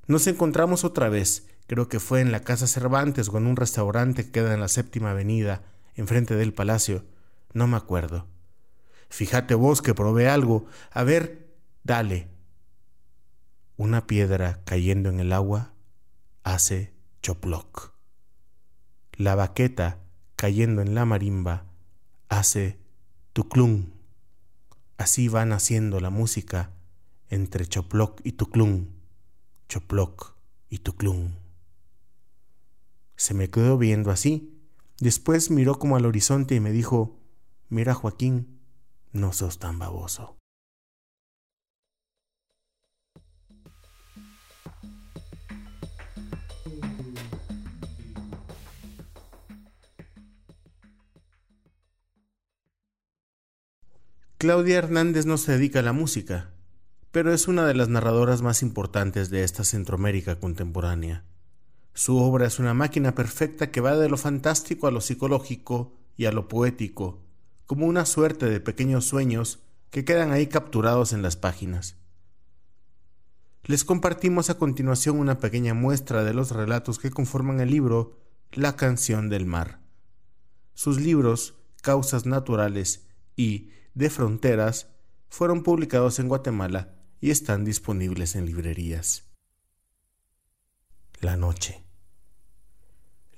Nos 0.07 0.25
encontramos 0.25 0.83
otra 0.83 1.09
vez, 1.09 1.45
creo 1.69 1.87
que 1.87 1.99
fue 1.99 2.19
en 2.19 2.31
la 2.31 2.41
Casa 2.41 2.65
Cervantes 2.65 3.29
o 3.29 3.37
en 3.37 3.45
un 3.45 3.55
restaurante 3.55 4.25
que 4.25 4.31
queda 4.31 4.55
en 4.55 4.59
la 4.59 4.67
séptima 4.67 5.11
avenida, 5.11 5.61
enfrente 5.93 6.35
del 6.35 6.51
palacio. 6.51 7.05
No 7.53 7.67
me 7.67 7.77
acuerdo. 7.77 8.25
Fíjate 9.09 9.53
vos 9.53 9.83
que 9.83 9.93
probé 9.93 10.27
algo. 10.27 10.65
A 10.89 11.03
ver, 11.03 11.53
dale, 11.83 12.27
una 13.77 14.07
piedra 14.07 14.61
cayendo 14.65 15.09
en 15.09 15.19
el 15.19 15.31
agua 15.31 15.73
hace 16.43 16.91
choploc. 17.21 17.93
La 19.13 19.35
baqueta 19.35 19.99
cayendo 20.37 20.81
en 20.81 20.95
la 20.95 21.05
marimba 21.05 21.65
hace 22.29 22.79
tuclum. 23.31 23.91
Así 24.97 25.27
va 25.27 25.45
naciendo 25.45 25.99
la 25.99 26.09
música 26.09 26.71
entre 27.29 27.67
choploc 27.67 28.21
y 28.23 28.31
tuclum, 28.31 28.87
choploc 29.67 30.33
y 30.67 30.79
tuclum. 30.79 31.29
Se 33.19 33.33
me 33.33 33.49
quedó 33.49 33.77
viendo 33.77 34.11
así. 34.11 34.57
Después 35.01 35.51
miró 35.51 35.77
como 35.77 35.97
al 35.97 36.05
horizonte 36.05 36.55
y 36.55 36.61
me 36.61 36.71
dijo, 36.71 37.19
mira 37.67 37.93
Joaquín, 37.93 38.61
no 39.11 39.33
sos 39.33 39.59
tan 39.59 39.77
baboso. 39.77 40.37
Claudia 54.37 54.77
Hernández 54.77 55.25
no 55.25 55.37
se 55.37 55.51
dedica 55.51 55.79
a 55.79 55.83
la 55.83 55.91
música, 55.91 56.53
pero 57.11 57.33
es 57.33 57.49
una 57.49 57.67
de 57.67 57.73
las 57.73 57.89
narradoras 57.89 58.41
más 58.41 58.61
importantes 58.61 59.29
de 59.29 59.43
esta 59.43 59.65
Centroamérica 59.65 60.39
contemporánea. 60.39 61.25
Su 61.99 62.15
obra 62.15 62.47
es 62.47 62.59
una 62.59 62.73
máquina 62.73 63.13
perfecta 63.13 63.71
que 63.71 63.81
va 63.81 63.97
de 63.97 64.07
lo 64.07 64.15
fantástico 64.15 64.87
a 64.87 64.91
lo 64.91 65.01
psicológico 65.01 65.97
y 66.15 66.27
a 66.27 66.31
lo 66.31 66.47
poético, 66.47 67.25
como 67.65 67.87
una 67.87 68.05
suerte 68.05 68.45
de 68.45 68.61
pequeños 68.61 69.03
sueños 69.03 69.59
que 69.89 70.05
quedan 70.05 70.31
ahí 70.31 70.47
capturados 70.47 71.11
en 71.11 71.21
las 71.21 71.35
páginas. 71.35 71.97
Les 73.65 73.83
compartimos 73.83 74.49
a 74.49 74.57
continuación 74.57 75.19
una 75.19 75.39
pequeña 75.39 75.73
muestra 75.73 76.23
de 76.23 76.33
los 76.33 76.51
relatos 76.51 76.99
que 76.99 77.11
conforman 77.11 77.59
el 77.59 77.69
libro 77.71 78.17
La 78.53 78.77
canción 78.77 79.27
del 79.27 79.45
mar. 79.45 79.81
Sus 80.75 81.01
libros, 81.01 81.55
Causas 81.81 82.25
Naturales 82.25 83.09
y 83.35 83.71
de 83.93 84.09
Fronteras 84.09 84.87
fueron 85.27 85.63
publicados 85.63 86.19
en 86.19 86.29
Guatemala 86.29 86.95
y 87.19 87.31
están 87.31 87.65
disponibles 87.65 88.37
en 88.37 88.45
librerías. 88.45 89.25
La 91.19 91.35
noche. 91.35 91.88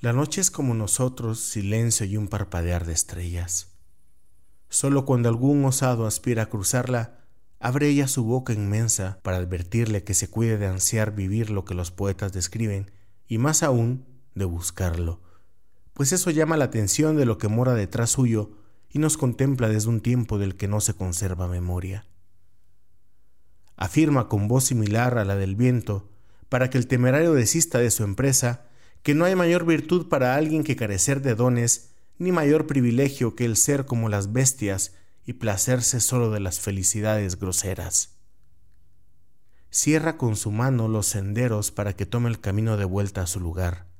La 0.02 0.14
noche 0.14 0.42
es 0.42 0.50
como 0.50 0.74
nosotros, 0.74 1.40
silencio 1.40 2.08
y 2.08 2.18
un 2.18 2.28
parpadear 2.28 2.88
de 2.88 2.94
estrellas. 2.94 3.76
Solo 4.68 5.06
cuando 5.06 5.30
algún 5.30 5.64
osado 5.64 6.08
aspira 6.08 6.42
a 6.42 6.50
cruzarla, 6.50 7.20
abre 7.60 7.88
ella 7.88 8.08
su 8.08 8.24
boca 8.24 8.52
inmensa 8.52 9.20
para 9.22 9.38
advertirle 9.38 10.04
que 10.04 10.16
se 10.16 10.28
cuide 10.28 10.58
de 10.58 10.66
ansiar 10.66 11.14
vivir 11.14 11.52
lo 11.52 11.66
que 11.66 11.76
los 11.76 11.92
poetas 11.92 12.34
describen, 12.34 12.90
y 13.28 13.38
más 13.38 13.62
aún 13.62 14.08
de 14.34 14.46
buscarlo, 14.46 15.22
pues 15.94 16.14
eso 16.14 16.32
llama 16.32 16.58
la 16.58 16.66
atención 16.66 17.16
de 17.16 17.26
lo 17.26 17.38
que 17.38 17.48
mora 17.48 17.76
detrás 17.76 18.10
suyo 18.10 18.58
y 18.90 18.98
nos 18.98 19.18
contempla 19.18 19.70
desde 19.70 19.90
un 19.90 20.02
tiempo 20.02 20.40
del 20.40 20.56
que 20.56 20.68
no 20.68 20.82
se 20.82 20.96
conserva 20.96 21.48
memoria. 21.48 22.08
Afirma 23.76 24.28
con 24.30 24.48
voz 24.48 24.64
similar 24.64 25.20
a 25.20 25.26
la 25.26 25.36
del 25.36 25.56
viento, 25.56 26.10
para 26.50 26.72
que 26.72 26.80
el 26.80 26.88
temerario 26.88 27.34
desista 27.34 27.78
de 27.78 27.92
su 27.92 28.04
empresa, 28.04 28.71
que 29.04 29.16
no 29.16 29.26
hay 29.26 29.36
mayor 29.36 29.66
virtud 29.66 30.08
para 30.10 30.36
alguien 30.36 30.64
que 30.64 30.76
carecer 30.76 31.22
de 31.22 31.36
dones, 31.36 31.92
ni 32.18 32.32
mayor 32.32 32.68
privilegio 32.68 33.36
que 33.36 33.46
el 33.46 33.58
ser 33.58 33.86
como 33.86 34.10
las 34.10 34.32
bestias 34.32 34.94
y 35.26 35.34
placerse 35.34 36.00
solo 36.00 36.32
de 36.32 36.40
las 36.40 36.60
felicidades 36.60 37.40
groseras. 37.40 38.18
Cierra 39.70 40.18
con 40.18 40.36
su 40.36 40.52
mano 40.52 40.88
los 40.88 41.08
senderos 41.08 41.72
para 41.72 41.96
que 41.96 42.06
tome 42.06 42.30
el 42.30 42.40
camino 42.40 42.78
de 42.78 42.86
vuelta 42.86 43.22
a 43.22 43.28
su 43.28 43.40
lugar 43.40 43.92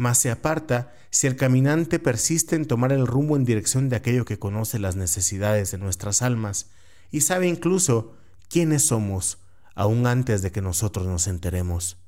mas 0.00 0.16
se 0.16 0.30
aparta 0.30 0.94
si 1.10 1.26
el 1.26 1.36
caminante 1.36 1.98
persiste 1.98 2.56
en 2.56 2.64
tomar 2.64 2.90
el 2.90 3.06
rumbo 3.06 3.36
en 3.36 3.44
dirección 3.44 3.90
de 3.90 3.96
aquello 3.96 4.24
que 4.24 4.38
conoce 4.38 4.78
las 4.78 4.96
necesidades 4.96 5.72
de 5.72 5.76
nuestras 5.76 6.22
almas 6.22 6.70
y 7.10 7.20
sabe 7.20 7.48
incluso 7.48 8.14
quiénes 8.48 8.86
somos 8.86 9.36
aún 9.74 10.06
antes 10.06 10.40
de 10.40 10.52
que 10.52 10.62
nosotros 10.62 11.06
nos 11.06 11.26
enteremos. 11.26 11.98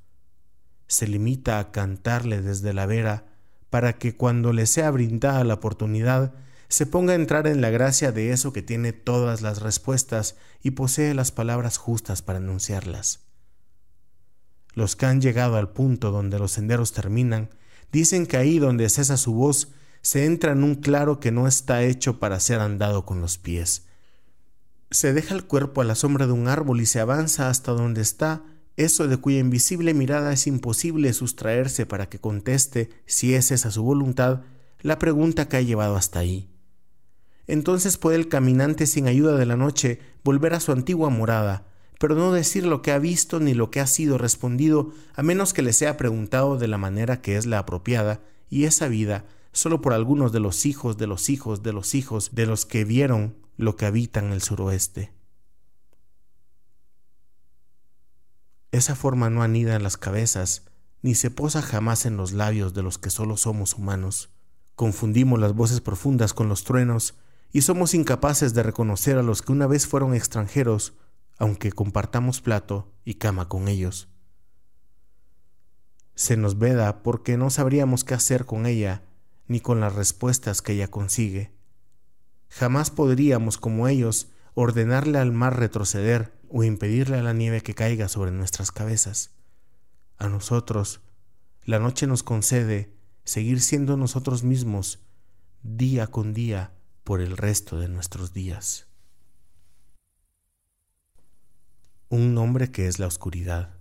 Se 0.87 1.07
limita 1.07 1.59
a 1.59 1.73
cantarle 1.73 2.43
desde 2.43 2.73
la 2.73 2.87
vera 2.87 3.27
para 3.71 3.95
que 3.95 4.17
cuando 4.17 4.53
le 4.53 4.67
sea 4.67 4.91
brindada 4.91 5.45
la 5.45 5.55
oportunidad 5.55 6.35
se 6.69 6.87
ponga 6.87 7.13
a 7.13 7.17
entrar 7.17 7.47
en 7.47 7.61
la 7.61 7.71
gracia 7.71 8.13
de 8.13 8.33
eso 8.33 8.53
que 8.53 8.63
tiene 8.63 8.93
todas 8.93 9.43
las 9.43 9.61
respuestas 9.61 10.37
y 10.63 10.73
posee 10.73 11.15
las 11.15 11.33
palabras 11.33 11.77
justas 11.77 12.23
para 12.23 12.39
enunciarlas. 12.39 13.21
Los 14.75 14.97
que 14.97 15.07
han 15.07 15.21
llegado 15.21 15.57
al 15.57 15.71
punto 15.71 16.11
donde 16.11 16.39
los 16.39 16.53
senderos 16.53 16.93
terminan 16.93 17.51
Dicen 17.93 18.27
que 18.27 18.39
ahí 18.39 18.59
donde 18.59 18.89
cesa 18.89 19.19
su 19.19 19.35
voz 19.35 19.69
se 20.01 20.25
entra 20.25 20.53
en 20.53 20.65
un 20.65 20.77
claro 20.77 21.21
que 21.21 21.31
no 21.31 21.47
está 21.47 21.83
hecho 21.83 22.19
para 22.19 22.41
ser 22.41 22.61
andado 22.61 23.05
con 23.05 23.21
los 23.21 23.37
pies. 23.37 23.87
Se 24.91 25.13
deja 25.13 25.35
el 25.35 25.45
cuerpo 25.45 25.83
a 25.83 25.85
la 25.85 25.95
sombra 25.95 26.27
de 26.27 26.33
un 26.33 26.49
árbol 26.49 26.81
y 26.81 26.87
se 26.87 27.01
avanza 27.01 27.51
hasta 27.51 27.73
donde 27.73 28.01
está 28.01 28.43
eso 28.83 29.09
de 29.09 29.17
cuya 29.17 29.39
invisible 29.39 29.95
mirada 29.95 30.33
es 30.33 30.47
imposible 30.47 31.13
sustraerse 31.13 31.87
para 31.87 32.09
que 32.09 32.19
conteste, 32.19 32.91
si 33.07 33.35
es 33.35 33.51
esa 33.51 33.71
su 33.71 33.83
voluntad, 33.83 34.43
la 34.81 34.99
pregunta 34.99 35.49
que 35.49 35.57
ha 35.57 35.63
llevado 35.63 35.97
hasta 35.97 36.21
ahí. 36.21 36.49
Entonces 37.47 37.99
puede 37.99 38.17
el 38.17 38.29
caminante 38.29 38.87
sin 38.87 39.07
ayuda 39.07 39.37
de 39.37 39.47
la 39.47 39.57
noche 39.57 40.01
volver 40.25 40.55
a 40.55 40.61
su 40.61 40.73
antigua 40.73 41.11
morada, 41.11 41.67
pero 41.99 42.15
no 42.15 42.33
decir 42.33 42.67
lo 42.67 42.83
que 42.83 42.93
ha 42.93 42.99
visto 42.99 43.41
ni 43.41 43.55
lo 43.55 43.71
que 43.71 43.81
ha 43.81 43.87
sido 43.87 44.19
respondido, 44.19 44.93
a 45.15 45.23
menos 45.23 45.53
que 45.53 45.63
le 45.63 45.73
sea 45.73 45.97
preguntado 45.97 46.57
de 46.59 46.69
la 46.69 46.79
manera 46.79 47.21
que 47.21 47.37
es 47.37 47.47
la 47.47 47.59
apropiada, 47.59 48.21
y 48.49 48.65
esa 48.65 48.89
vida 48.89 49.25
solo 49.53 49.81
por 49.81 49.93
algunos 49.93 50.33
de 50.33 50.41
los 50.41 50.67
hijos 50.67 50.97
de 50.97 51.07
los 51.07 51.29
hijos 51.29 51.63
de 51.63 51.73
los 51.73 51.95
hijos 51.95 52.31
de 52.33 52.47
los 52.47 52.67
que 52.67 52.85
vieron 52.85 53.37
lo 53.57 53.77
que 53.77 53.87
habitan 53.87 54.33
el 54.33 54.43
suroeste. 54.43 55.13
Esa 58.73 58.95
forma 58.95 59.29
no 59.29 59.43
anida 59.43 59.77
en 59.77 59.83
las 59.83 59.99
cabezas, 59.99 60.63
ni 61.03 61.15
se 61.15 61.31
posa 61.31 61.61
jamás 61.61 62.07
en 62.07 62.17
los 62.17 62.33
labios 62.33 62.73
de 62.73 62.83
los 62.83 62.97
que 62.97 63.11
solo 63.11 63.37
somos 63.37 63.75
humanos. 63.75 64.31
Confundimos 64.77 65.39
las 65.39 65.55
voces 65.55 65.83
profundas 65.83 66.33
con 66.33 66.49
los 66.49 66.65
truenos 66.65 67.15
y 67.53 67.61
somos 67.63 67.93
incapaces 67.93 68.55
de 68.55 68.63
reconocer 68.63 69.19
a 69.19 69.23
los 69.23 69.43
que 69.43 69.53
una 69.53 69.67
vez 69.67 69.87
fueron 69.87 70.15
extranjeros, 70.15 70.95
aunque 71.39 71.71
compartamos 71.71 72.41
plato 72.41 72.91
y 73.05 73.15
cama 73.15 73.47
con 73.47 73.69
ellos. 73.69 74.09
Se 76.15 76.39
nos 76.39 76.59
veda 76.59 77.03
porque 77.03 77.37
no 77.37 77.51
sabríamos 77.51 78.05
qué 78.05 78.15
hacer 78.15 78.47
con 78.47 78.65
ella 78.65 79.03
ni 79.49 79.61
con 79.61 79.81
las 79.81 79.95
respuestas 79.95 80.63
que 80.63 80.73
ella 80.73 80.89
consigue. 80.89 81.53
Jamás 82.49 82.91
podríamos, 82.91 83.59
como 83.59 83.87
ellos, 83.87 84.29
ordenarle 84.55 85.19
al 85.19 85.33
mar 85.33 85.59
retroceder 85.59 86.33
o 86.55 86.63
impedirle 86.65 87.17
a 87.17 87.23
la 87.23 87.33
nieve 87.33 87.63
que 87.63 87.75
caiga 87.75 88.09
sobre 88.09 88.31
nuestras 88.31 88.71
cabezas. 88.71 89.31
A 90.19 90.29
nosotros, 90.29 91.01
la 91.65 91.79
noche 91.79 92.07
nos 92.07 92.23
concede 92.23 92.93
seguir 93.25 93.61
siendo 93.63 93.97
nosotros 93.97 94.45
mismos 94.45 95.01
día 95.63 96.09
con 96.09 96.35
día 96.35 96.75
por 97.05 97.23
el 97.23 97.39
resto 97.39 97.81
de 97.81 97.89
nuestros 97.89 98.35
días. 98.35 98.87
Un 102.11 102.35
nombre 102.35 102.71
que 102.71 102.87
es 102.87 102.99
la 102.99 103.07
oscuridad. 103.07 103.79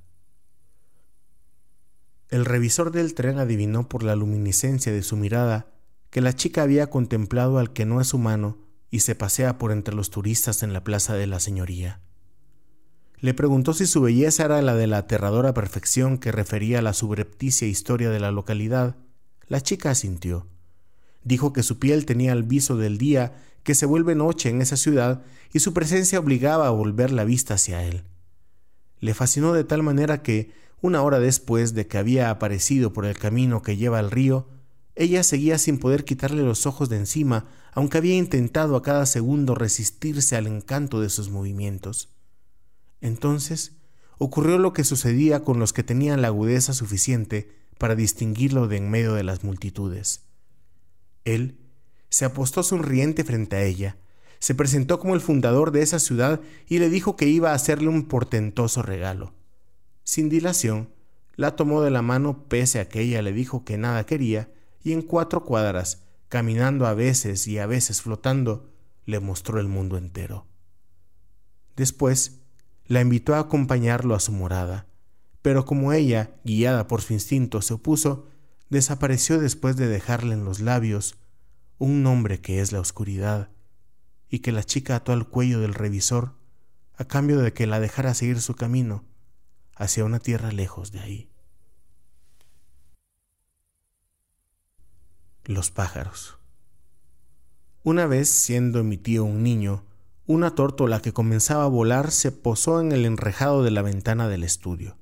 El 2.30 2.46
revisor 2.46 2.92
del 2.92 3.14
tren 3.14 3.38
adivinó 3.38 3.90
por 3.90 4.04
la 4.04 4.16
luminiscencia 4.16 4.94
de 4.94 5.04
su 5.04 5.18
mirada 5.18 5.74
que 6.10 6.22
la 6.22 6.34
chica 6.34 6.64
había 6.64 6.90
contemplado 6.90 7.60
al 7.60 7.74
que 7.74 7.86
no 7.86 8.00
es 8.00 8.14
humano 8.14 8.60
y 8.90 9.02
se 9.02 9.16
pasea 9.16 9.58
por 9.58 9.74
entre 9.74 9.94
los 9.94 10.10
turistas 10.10 10.64
en 10.64 10.72
la 10.72 10.86
plaza 10.86 11.16
de 11.16 11.28
la 11.28 11.42
señoría. 11.42 12.00
Le 13.22 13.36
preguntó 13.36 13.74
si 13.76 13.86
su 13.86 14.02
belleza 14.02 14.46
era 14.46 14.64
la 14.64 14.74
de 14.74 14.88
la 14.88 14.98
aterradora 14.98 15.54
perfección 15.54 16.18
que 16.18 16.32
refería 16.32 16.80
a 16.80 16.82
la 16.82 16.94
subrepticia 16.94 17.68
historia 17.68 18.10
de 18.10 18.20
la 18.20 18.32
localidad. 18.32 18.96
La 19.48 19.62
chica 19.62 19.92
asintió. 19.92 20.48
Dijo 21.24 21.54
que 21.54 21.62
su 21.62 21.78
piel 21.78 22.08
tenía 22.08 22.34
el 22.34 22.42
viso 22.42 22.78
del 22.78 22.98
día 22.98 23.36
que 23.62 23.76
se 23.76 23.86
vuelve 23.86 24.16
noche 24.16 24.50
en 24.50 24.60
esa 24.60 24.76
ciudad 24.76 25.22
y 25.54 25.60
su 25.60 25.72
presencia 25.72 26.18
obligaba 26.18 26.66
a 26.66 26.72
volver 26.72 27.12
la 27.12 27.24
vista 27.24 27.54
hacia 27.54 27.84
él. 27.84 28.06
Le 29.00 29.14
fascinó 29.14 29.54
de 29.54 29.66
tal 29.66 29.84
manera 29.84 30.24
que, 30.24 30.52
una 30.82 31.04
hora 31.04 31.20
después 31.20 31.76
de 31.76 31.86
que 31.86 32.00
había 32.00 32.32
aparecido 32.32 32.92
por 32.92 33.06
el 33.06 33.20
camino 33.20 33.62
que 33.62 33.78
lleva 33.78 34.00
al 34.00 34.10
río, 34.10 34.48
ella 34.96 35.22
seguía 35.22 35.60
sin 35.60 35.78
poder 35.78 36.06
quitarle 36.06 36.42
los 36.42 36.66
ojos 36.66 36.90
de 36.90 36.98
encima, 36.98 37.46
aunque 37.72 38.00
había 38.00 38.16
intentado 38.16 38.76
a 38.76 38.82
cada 38.82 39.06
segundo 39.06 39.54
resistirse 39.54 40.36
al 40.36 40.48
encanto 40.48 41.00
de 41.02 41.10
sus 41.10 41.30
movimientos. 41.30 42.10
Entonces 43.02 43.74
ocurrió 44.18 44.60
lo 44.60 44.74
que 44.74 44.84
sucedía 44.84 45.44
con 45.44 45.60
los 45.60 45.74
que 45.74 45.84
tenían 45.84 46.22
la 46.22 46.28
agudeza 46.28 46.74
suficiente 46.74 47.50
para 47.78 47.96
distinguirlo 47.96 48.68
de 48.68 48.78
en 48.78 48.92
medio 48.92 49.14
de 49.16 49.24
las 49.24 49.44
multitudes. 49.44 50.22
Él 51.26 51.58
se 52.10 52.26
apostó 52.26 52.62
sonriente 52.62 53.24
frente 53.24 53.56
a 53.56 53.64
ella, 53.64 53.98
se 54.38 54.56
presentó 54.56 55.00
como 55.00 55.16
el 55.16 55.22
fundador 55.22 55.72
de 55.72 55.82
esa 55.82 56.00
ciudad 56.00 56.42
y 56.68 56.80
le 56.80 56.90
dijo 56.90 57.16
que 57.16 57.28
iba 57.28 57.52
a 57.52 57.56
hacerle 57.56 57.88
un 57.88 58.08
portentoso 58.08 58.82
regalo. 58.82 59.34
Sin 60.04 60.30
dilación, 60.30 60.90
la 61.36 61.56
tomó 61.56 61.82
de 61.82 61.92
la 61.92 62.02
mano 62.02 62.46
pese 62.48 62.80
a 62.80 62.90
que 62.90 63.02
ella 63.02 63.22
le 63.22 63.34
dijo 63.34 63.64
que 63.66 63.78
nada 63.78 64.06
quería, 64.06 64.52
y 64.84 64.94
en 64.94 65.04
cuatro 65.04 65.46
cuadras, 65.46 66.04
caminando 66.28 66.86
a 66.88 66.94
veces 66.94 67.48
y 67.48 67.60
a 67.60 67.66
veces 67.66 68.02
flotando, 68.02 68.70
le 69.06 69.20
mostró 69.20 69.60
el 69.60 69.68
mundo 69.68 69.98
entero. 69.98 70.46
Después 71.76 72.41
la 72.92 73.00
invitó 73.00 73.36
a 73.36 73.40
acompañarlo 73.40 74.16
a 74.16 74.20
su 74.20 74.34
morada, 74.34 74.86
pero 75.42 75.64
como 75.64 75.94
ella, 75.94 76.36
guiada 76.44 76.90
por 76.90 77.02
su 77.02 77.14
instinto, 77.14 77.62
se 77.62 77.76
opuso, 77.76 78.28
desapareció 78.70 79.40
después 79.40 79.78
de 79.78 79.88
dejarle 79.88 80.34
en 80.34 80.44
los 80.44 80.60
labios 80.60 81.16
un 81.78 82.04
nombre 82.04 82.42
que 82.42 82.60
es 82.60 82.74
la 82.74 82.82
oscuridad, 82.82 83.50
y 84.28 84.40
que 84.40 84.52
la 84.52 84.66
chica 84.66 84.98
ató 84.98 85.14
al 85.14 85.30
cuello 85.30 85.62
del 85.62 85.74
revisor 85.74 86.36
a 86.98 87.06
cambio 87.06 87.40
de 87.40 87.54
que 87.54 87.66
la 87.66 87.80
dejara 87.80 88.14
seguir 88.14 88.42
su 88.42 88.56
camino 88.56 89.06
hacia 89.78 90.04
una 90.04 90.20
tierra 90.20 90.52
lejos 90.52 90.92
de 90.92 91.00
ahí. 91.00 91.30
Los 95.46 95.72
pájaros. 95.72 96.40
Una 97.84 98.06
vez, 98.06 98.28
siendo 98.28 98.84
mi 98.84 98.98
tío 98.98 99.24
un 99.24 99.44
niño, 99.44 99.86
una 100.32 100.56
tórtola 100.56 101.02
que 101.02 101.12
comenzaba 101.12 101.66
a 101.66 101.68
volar 101.68 102.12
se 102.12 102.32
posó 102.32 102.80
en 102.80 102.94
el 102.94 103.06
enrejado 103.06 103.64
de 103.64 103.72
la 103.72 103.82
ventana 103.82 104.30
del 104.30 104.44
estudio. 104.44 104.98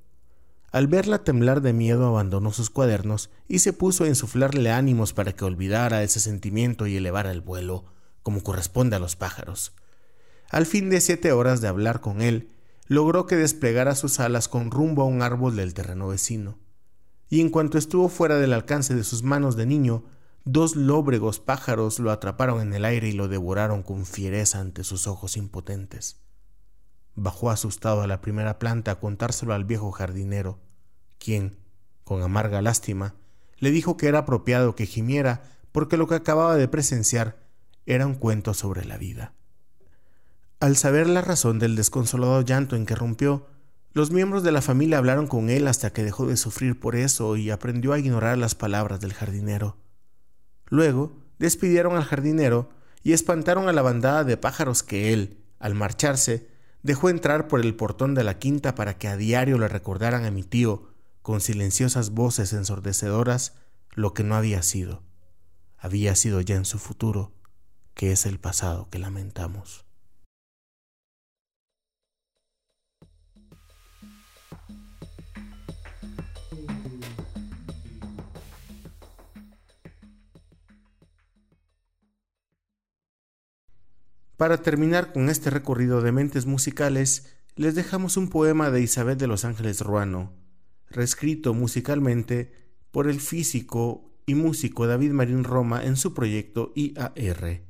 Al 0.71 0.87
verla 0.87 1.23
temblar 1.23 1.61
de 1.61 1.71
miedo 1.71 2.07
abandonó 2.07 2.51
sus 2.51 2.69
cuadernos 2.69 3.29
y 3.47 3.59
se 3.59 3.71
puso 3.71 4.03
a 4.03 4.07
insuflarle 4.07 4.71
ánimos 4.71 5.13
para 5.13 5.33
que 5.33 5.45
olvidara 5.45 6.03
ese 6.03 6.19
sentimiento 6.19 6.87
y 6.87 6.97
elevara 6.97 7.31
el 7.31 7.41
vuelo, 7.41 7.85
como 8.23 8.41
corresponde 8.41 8.95
a 8.95 8.99
los 8.99 9.15
pájaros. 9.15 9.73
Al 10.49 10.65
fin 10.65 10.89
de 10.89 10.99
siete 10.99 11.31
horas 11.31 11.61
de 11.61 11.67
hablar 11.67 12.01
con 12.01 12.21
él, 12.21 12.49
logró 12.87 13.27
que 13.27 13.35
desplegara 13.35 13.93
sus 13.93 14.19
alas 14.19 14.47
con 14.47 14.71
rumbo 14.71 15.03
a 15.03 15.05
un 15.05 15.21
árbol 15.21 15.55
del 15.55 15.75
terreno 15.75 16.07
vecino. 16.07 16.57
Y 17.29 17.41
en 17.41 17.49
cuanto 17.49 17.77
estuvo 17.77 18.09
fuera 18.09 18.37
del 18.37 18.53
alcance 18.53 18.95
de 18.95 19.03
sus 19.03 19.21
manos 19.21 19.55
de 19.55 19.67
niño, 19.67 20.03
Dos 20.45 20.75
lóbregos 20.75 21.39
pájaros 21.39 21.99
lo 21.99 22.11
atraparon 22.11 22.61
en 22.61 22.73
el 22.73 22.85
aire 22.85 23.09
y 23.09 23.11
lo 23.11 23.27
devoraron 23.27 23.83
con 23.83 24.05
fiereza 24.05 24.59
ante 24.59 24.83
sus 24.83 25.07
ojos 25.07 25.37
impotentes. 25.37 26.17
Bajó 27.15 27.51
asustado 27.51 28.01
a 28.01 28.07
la 28.07 28.21
primera 28.21 28.57
planta 28.57 28.91
a 28.91 28.99
contárselo 28.99 29.53
al 29.53 29.65
viejo 29.65 29.91
jardinero, 29.91 30.59
quien, 31.17 31.57
con 32.03 32.23
amarga 32.23 32.61
lástima, 32.61 33.15
le 33.57 33.71
dijo 33.71 33.97
que 33.97 34.07
era 34.07 34.19
apropiado 34.19 34.75
que 34.75 34.85
gimiera 34.85 35.43
porque 35.71 35.97
lo 35.97 36.07
que 36.07 36.15
acababa 36.15 36.55
de 36.55 36.67
presenciar 36.67 37.37
era 37.85 38.05
un 38.05 38.15
cuento 38.15 38.53
sobre 38.53 38.85
la 38.85 38.97
vida. 38.97 39.33
Al 40.59 40.77
saber 40.77 41.07
la 41.07 41.21
razón 41.21 41.59
del 41.59 41.75
desconsolado 41.75 42.41
llanto 42.41 42.75
en 42.75 42.85
que 42.85 42.95
rompió, 42.95 43.47
los 43.93 44.11
miembros 44.11 44.43
de 44.43 44.51
la 44.51 44.61
familia 44.61 44.97
hablaron 44.97 45.27
con 45.27 45.49
él 45.49 45.67
hasta 45.67 45.91
que 45.91 46.03
dejó 46.03 46.27
de 46.27 46.37
sufrir 46.37 46.79
por 46.79 46.95
eso 46.95 47.35
y 47.35 47.49
aprendió 47.49 47.93
a 47.93 47.99
ignorar 47.99 48.37
las 48.37 48.55
palabras 48.55 48.99
del 48.99 49.13
jardinero. 49.13 49.77
Luego 50.69 51.11
despidieron 51.39 51.95
al 51.95 52.03
jardinero 52.03 52.69
y 53.03 53.13
espantaron 53.13 53.67
a 53.69 53.73
la 53.73 53.81
bandada 53.81 54.23
de 54.23 54.37
pájaros 54.37 54.83
que 54.83 55.13
él, 55.13 55.43
al 55.59 55.75
marcharse, 55.75 56.47
dejó 56.83 57.09
entrar 57.09 57.47
por 57.47 57.59
el 57.59 57.75
portón 57.75 58.15
de 58.15 58.23
la 58.23 58.39
quinta 58.39 58.75
para 58.75 58.97
que 58.97 59.07
a 59.07 59.17
diario 59.17 59.57
le 59.57 59.67
recordaran 59.67 60.25
a 60.25 60.31
mi 60.31 60.43
tío, 60.43 60.89
con 61.21 61.41
silenciosas 61.41 62.11
voces 62.11 62.53
ensordecedoras, 62.53 63.55
lo 63.91 64.13
que 64.13 64.23
no 64.23 64.35
había 64.35 64.63
sido. 64.63 65.03
Había 65.77 66.15
sido 66.15 66.41
ya 66.41 66.55
en 66.55 66.65
su 66.65 66.79
futuro, 66.79 67.33
que 67.93 68.11
es 68.11 68.25
el 68.25 68.39
pasado 68.39 68.89
que 68.89 68.99
lamentamos. 68.99 69.88
Para 84.39 84.61
terminar 84.61 85.11
con 85.11 85.29
este 85.29 85.49
recorrido 85.49 86.01
de 86.01 86.13
mentes 86.13 86.45
musicales, 86.45 87.35
les 87.57 87.75
dejamos 87.75 88.15
un 88.15 88.29
poema 88.29 88.71
de 88.71 88.81
Isabel 88.81 89.17
de 89.17 89.27
los 89.27 89.43
Ángeles 89.43 89.81
Ruano, 89.81 90.31
reescrito 90.89 91.53
musicalmente 91.53 92.53
por 92.89 93.09
el 93.09 93.19
físico 93.19 94.13
y 94.25 94.35
músico 94.35 94.87
David 94.87 95.11
Marín 95.11 95.43
Roma 95.43 95.83
en 95.83 95.97
su 95.97 96.13
proyecto 96.13 96.71
IAR, 96.73 97.63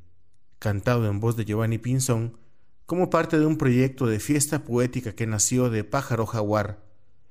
cantado 0.60 1.10
en 1.10 1.20
voz 1.20 1.36
de 1.36 1.46
Giovanni 1.46 1.80
Pinzón, 1.80 2.38
como 2.86 3.10
parte 3.10 3.40
de 3.40 3.48
un 3.48 3.58
proyecto 3.58 4.06
de 4.06 4.20
fiesta 4.20 4.64
poética 4.64 5.14
que 5.14 5.26
nació 5.26 5.72
de 5.72 5.84
Pájaro 5.84 6.28
Jaguar, 6.28 6.86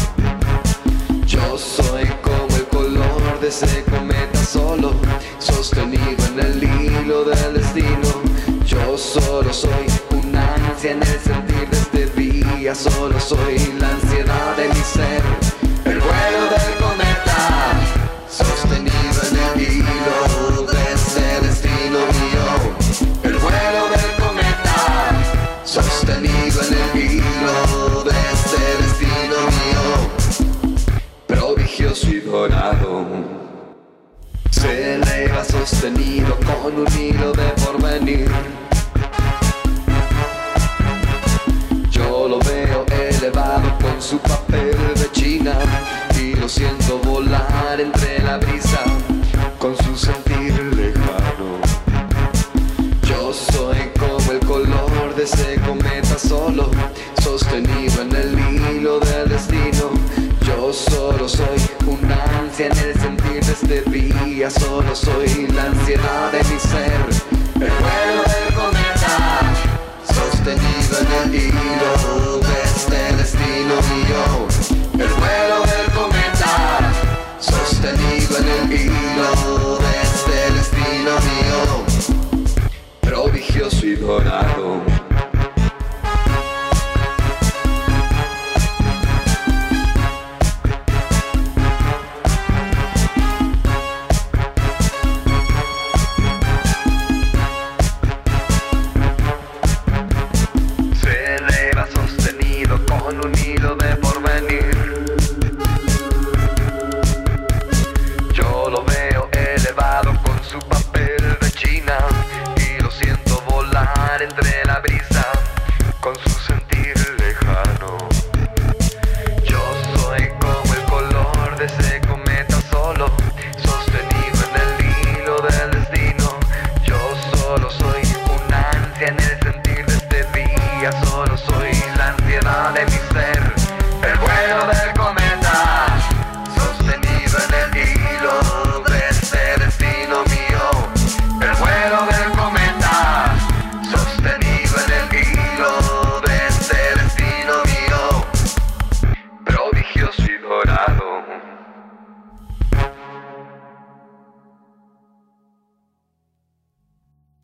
Yo 1.24 1.56
soy 1.56 2.04
como 2.22 2.56
el 2.56 2.66
color 2.66 3.40
de 3.40 3.48
ese 3.48 3.84
cometa 3.84 4.42
solo, 4.42 4.92
sostenido 5.38 6.26
en 6.32 6.40
el 6.40 6.64
hilo 6.64 7.24
del 7.24 7.54
destino. 7.54 8.08
Yo 8.66 8.98
solo 8.98 9.52
soy 9.52 9.86
una 10.10 10.54
ansia 10.54 10.92
en 10.92 11.02
el 11.02 11.20
sentir 11.20 11.68
de 11.70 12.02
este 12.02 12.20
día, 12.20 12.74
solo 12.74 13.20
soy 13.20 13.72
la 13.78 13.90
ansiedad 13.90 14.56
de 14.56 14.68
mi 14.68 14.80
ser, 14.80 15.22
con 36.66 36.81
un 36.81 37.00
hilo 37.00 37.33
de 37.33 37.44
porvenir. 37.64 38.45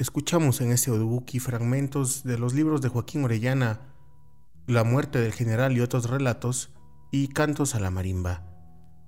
Escuchamos 0.03 0.61
en 0.61 0.71
este 0.73 0.91
audiobook 0.91 1.31
fragmentos 1.39 2.25
de 2.25 2.37
los 2.37 2.55
libros 2.55 2.83
de 2.83 2.89
Joaquín 2.89 3.23
Orellana, 3.23 3.83
La 4.67 4.83
muerte 4.83 5.21
del 5.21 5.33
general 5.33 5.77
y 5.77 5.81
otros 5.81 6.11
relatos, 6.11 6.71
y 7.13 7.29
Cantos 7.29 7.77
a 7.77 7.81
la 7.81 7.93
marimba. 7.93 8.43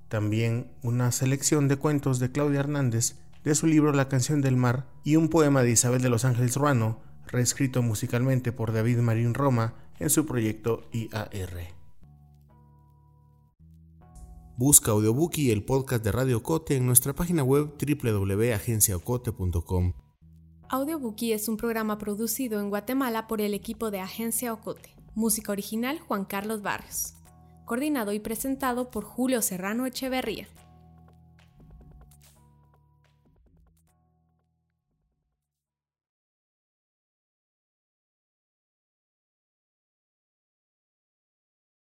También 0.06 0.70
una 0.84 1.10
selección 1.10 1.66
de 1.66 1.74
cuentos 1.74 2.20
de 2.20 2.30
Claudia 2.30 2.60
Hernández 2.60 3.16
de 3.42 3.56
su 3.56 3.66
libro 3.66 3.90
La 3.90 4.08
canción 4.08 4.40
del 4.40 4.56
mar 4.56 4.86
y 5.02 5.16
un 5.16 5.30
poema 5.30 5.64
de 5.64 5.72
Isabel 5.72 6.00
de 6.00 6.10
los 6.10 6.24
Ángeles 6.24 6.54
Ruano, 6.54 7.00
reescrito 7.26 7.82
musicalmente 7.82 8.52
por 8.52 8.72
David 8.72 8.98
Marín 8.98 9.34
Roma 9.34 9.74
en 9.98 10.10
su 10.10 10.26
proyecto 10.26 10.88
IAR. 10.92 11.74
Busca 14.56 14.92
Audiobook 14.92 15.38
y 15.38 15.50
el 15.50 15.64
podcast 15.64 16.04
de 16.04 16.12
Radio 16.12 16.44
Cote 16.44 16.76
en 16.76 16.86
nuestra 16.86 17.14
página 17.14 17.42
web 17.42 17.74
www.agenciaocote.com. 17.80 20.03
Audiobookie 20.74 21.32
es 21.32 21.48
un 21.48 21.56
programa 21.56 21.98
producido 21.98 22.58
en 22.58 22.68
Guatemala 22.68 23.28
por 23.28 23.40
el 23.40 23.54
equipo 23.54 23.92
de 23.92 24.00
Agencia 24.00 24.52
Ocote. 24.52 24.96
Música 25.14 25.52
original 25.52 26.00
Juan 26.00 26.24
Carlos 26.24 26.62
Barrios. 26.62 27.14
Coordinado 27.64 28.12
y 28.12 28.18
presentado 28.18 28.90
por 28.90 29.04
Julio 29.04 29.40
Serrano 29.40 29.86
Echeverría. 29.86 30.48